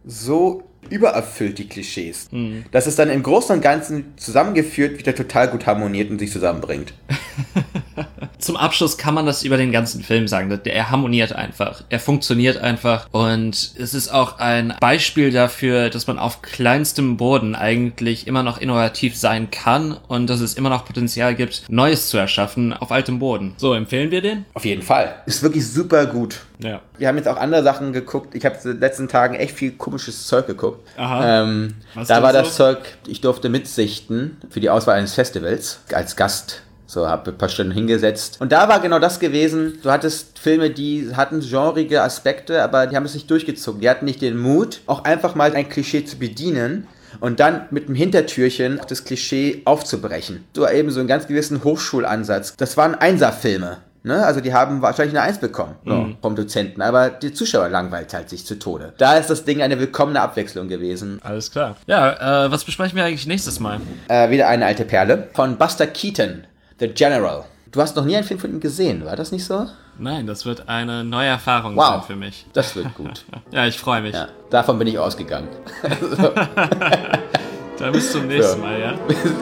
so 0.05 0.63
übererfüllt, 0.89 1.57
die 1.57 1.67
Klischees. 1.67 2.29
Dass 2.71 2.87
es 2.87 2.95
dann 2.95 3.09
im 3.09 3.23
Großen 3.23 3.55
und 3.55 3.61
Ganzen 3.61 4.13
zusammengeführt 4.17 4.99
wieder 4.99 5.15
total 5.15 5.49
gut 5.49 5.65
harmoniert 5.65 6.09
und 6.11 6.19
sich 6.19 6.31
zusammenbringt. 6.31 6.93
Zum 8.45 8.57
Abschluss 8.57 8.99
kann 8.99 9.15
man 9.15 9.25
das 9.25 9.41
über 9.41 9.57
den 9.57 9.71
ganzen 9.71 10.03
Film 10.03 10.27
sagen. 10.27 10.51
Er 10.65 10.91
harmoniert 10.91 11.33
einfach. 11.33 11.83
Er 11.89 11.99
funktioniert 11.99 12.57
einfach. 12.57 13.07
Und 13.11 13.71
es 13.75 13.95
ist 13.95 14.09
auch 14.09 14.37
ein 14.37 14.75
Beispiel 14.79 15.31
dafür, 15.31 15.89
dass 15.89 16.05
man 16.05 16.19
auf 16.19 16.43
kleinstem 16.43 17.17
Boden 17.17 17.55
eigentlich 17.55 18.27
immer 18.27 18.43
noch 18.43 18.59
innovativ 18.59 19.17
sein 19.17 19.49
kann 19.49 19.97
und 20.07 20.29
dass 20.29 20.41
es 20.41 20.53
immer 20.53 20.69
noch 20.69 20.85
Potenzial 20.85 21.33
gibt, 21.33 21.63
Neues 21.69 22.09
zu 22.09 22.17
erschaffen 22.17 22.71
auf 22.71 22.91
altem 22.91 23.17
Boden. 23.17 23.55
So, 23.57 23.73
empfehlen 23.73 24.11
wir 24.11 24.21
den? 24.21 24.45
Auf 24.53 24.63
jeden 24.63 24.83
Fall. 24.83 25.15
Ist 25.25 25.41
wirklich 25.41 25.67
super 25.67 26.05
gut. 26.05 26.41
Ja. 26.59 26.81
Wir 26.99 27.07
haben 27.07 27.17
jetzt 27.17 27.27
auch 27.27 27.37
andere 27.37 27.63
Sachen 27.63 27.93
geguckt. 27.93 28.35
Ich 28.35 28.45
habe 28.45 28.57
in 28.63 28.73
den 28.73 28.79
letzten 28.79 29.07
Tagen 29.07 29.33
echt 29.33 29.55
viel 29.55 29.71
komisches 29.71 30.27
Zeug 30.27 30.45
geguckt. 30.45 30.87
Aha. 30.97 31.41
Ähm, 31.41 31.73
Was 31.95 32.09
da 32.09 32.21
war 32.21 32.31
so? 32.31 32.37
das 32.37 32.55
Zeug, 32.55 32.77
ich 33.07 33.21
durfte 33.21 33.49
mitsichten 33.49 34.37
für 34.51 34.59
die 34.59 34.69
Auswahl 34.69 34.99
eines 34.99 35.15
Festivals 35.15 35.79
als 35.91 36.15
Gast. 36.15 36.61
So, 36.87 37.07
habe 37.07 37.31
ein 37.31 37.37
paar 37.37 37.49
Stunden 37.49 37.71
hingesetzt. 37.71 38.37
Und 38.39 38.51
da 38.51 38.69
war 38.69 38.79
genau 38.79 38.99
das 38.99 39.19
gewesen. 39.19 39.79
Du 39.81 39.91
hattest 39.91 40.37
Filme, 40.39 40.69
die 40.69 41.15
hatten 41.15 41.39
genrige 41.39 42.03
Aspekte, 42.03 42.61
aber 42.61 42.87
die 42.87 42.95
haben 42.95 43.05
es 43.05 43.13
nicht 43.13 43.29
durchgezogen. 43.29 43.81
Die 43.81 43.89
hatten 43.89 44.05
nicht 44.05 44.21
den 44.21 44.37
Mut, 44.37 44.81
auch 44.85 45.03
einfach 45.03 45.35
mal 45.35 45.53
ein 45.53 45.69
Klischee 45.69 46.05
zu 46.05 46.17
bedienen 46.17 46.87
und 47.19 47.39
dann 47.39 47.67
mit 47.71 47.87
dem 47.87 47.95
Hintertürchen 47.95 48.79
das 48.87 49.03
Klischee 49.03 49.61
aufzubrechen. 49.65 50.45
So 50.55 50.67
eben 50.67 50.91
so 50.91 50.99
einen 50.99 51.07
ganz 51.07 51.27
gewissen 51.27 51.63
Hochschulansatz. 51.63 52.55
Das 52.57 52.77
waren 52.77 52.95
Einserfilme. 52.95 53.77
Ne? 54.05 54.23
Also 54.23 54.39
die 54.39 54.53
haben 54.53 54.83
wahrscheinlich 54.83 55.17
eine 55.17 55.27
Eins 55.27 55.39
bekommen 55.39 55.77
so, 55.83 56.09
vom 56.21 56.35
Dozenten, 56.35 56.83
aber 56.83 57.09
die 57.09 57.33
Zuschauer 57.33 57.69
langweilt 57.69 58.13
halt 58.13 58.29
sich 58.29 58.45
zu 58.45 58.59
Tode. 58.59 58.93
Da 58.99 59.17
ist 59.17 59.31
das 59.31 59.45
Ding 59.45 59.63
eine 59.63 59.79
willkommene 59.79 60.21
Abwechslung 60.21 60.67
gewesen. 60.67 61.19
Alles 61.23 61.49
klar. 61.49 61.75
Ja, 61.87 62.45
äh, 62.45 62.51
was 62.51 62.63
besprechen 62.63 62.95
wir 62.95 63.03
eigentlich 63.03 63.25
nächstes 63.25 63.59
Mal? 63.59 63.81
Äh, 64.07 64.29
wieder 64.29 64.47
eine 64.47 64.67
alte 64.67 64.85
Perle 64.85 65.29
von 65.33 65.57
Buster 65.57 65.87
Keaton, 65.87 66.45
The 66.79 66.87
General. 66.89 67.45
Du 67.71 67.81
hast 67.81 67.95
noch 67.95 68.05
nie 68.05 68.15
einen 68.15 68.25
Film 68.25 68.39
von 68.39 68.49
ihm 68.51 68.59
gesehen, 68.59 69.05
war 69.05 69.15
das 69.15 69.31
nicht 69.31 69.45
so? 69.45 69.67
Nein, 69.97 70.27
das 70.27 70.45
wird 70.45 70.67
eine 70.69 71.03
neue 71.03 71.27
Erfahrung 71.27 71.75
Wow. 71.75 71.87
sein 71.87 72.01
für 72.03 72.15
mich. 72.15 72.45
Das 72.53 72.75
wird 72.75 72.93
gut. 72.95 73.25
Ja, 73.51 73.65
ich 73.65 73.77
freue 73.77 74.01
mich. 74.01 74.13
ja, 74.13 74.27
davon 74.49 74.77
bin 74.79 74.87
ich 74.87 74.97
ausgegangen. 74.99 75.47
Dann 77.79 77.91
bis 77.91 78.11
zum 78.11 78.27
nächsten 78.27 78.61
Ja. 78.61 78.65
Mal, 78.67 78.79
ja? 78.79 78.93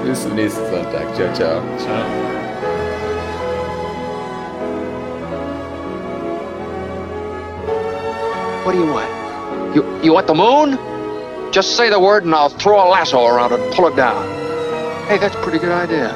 Bis 0.04 0.24
zum 0.24 0.36
nächsten 0.36 0.66
Sonntag. 0.70 1.16
Ciao, 1.16 1.34
ciao. 1.34 1.62
Ciao. 1.78 2.04
What 8.66 8.72
do 8.74 8.78
you 8.80 8.86
want? 8.86 9.76
You, 9.76 9.84
you 10.02 10.14
want 10.14 10.28
the 10.28 10.34
moon? 10.34 10.78
Just 11.52 11.76
say 11.76 11.90
the 11.90 12.00
word 12.00 12.24
and 12.24 12.34
I'll 12.34 12.50
throw 12.50 12.78
a 12.80 12.88
lasso 12.90 13.26
around 13.26 13.52
it 13.52 13.60
and 13.60 13.74
pull 13.74 13.88
it 13.88 13.96
down. 13.96 14.24
Hey, 15.08 15.18
that's 15.18 15.36
a 15.36 15.42
pretty 15.42 15.60
good 15.60 15.72
idea. 15.72 16.16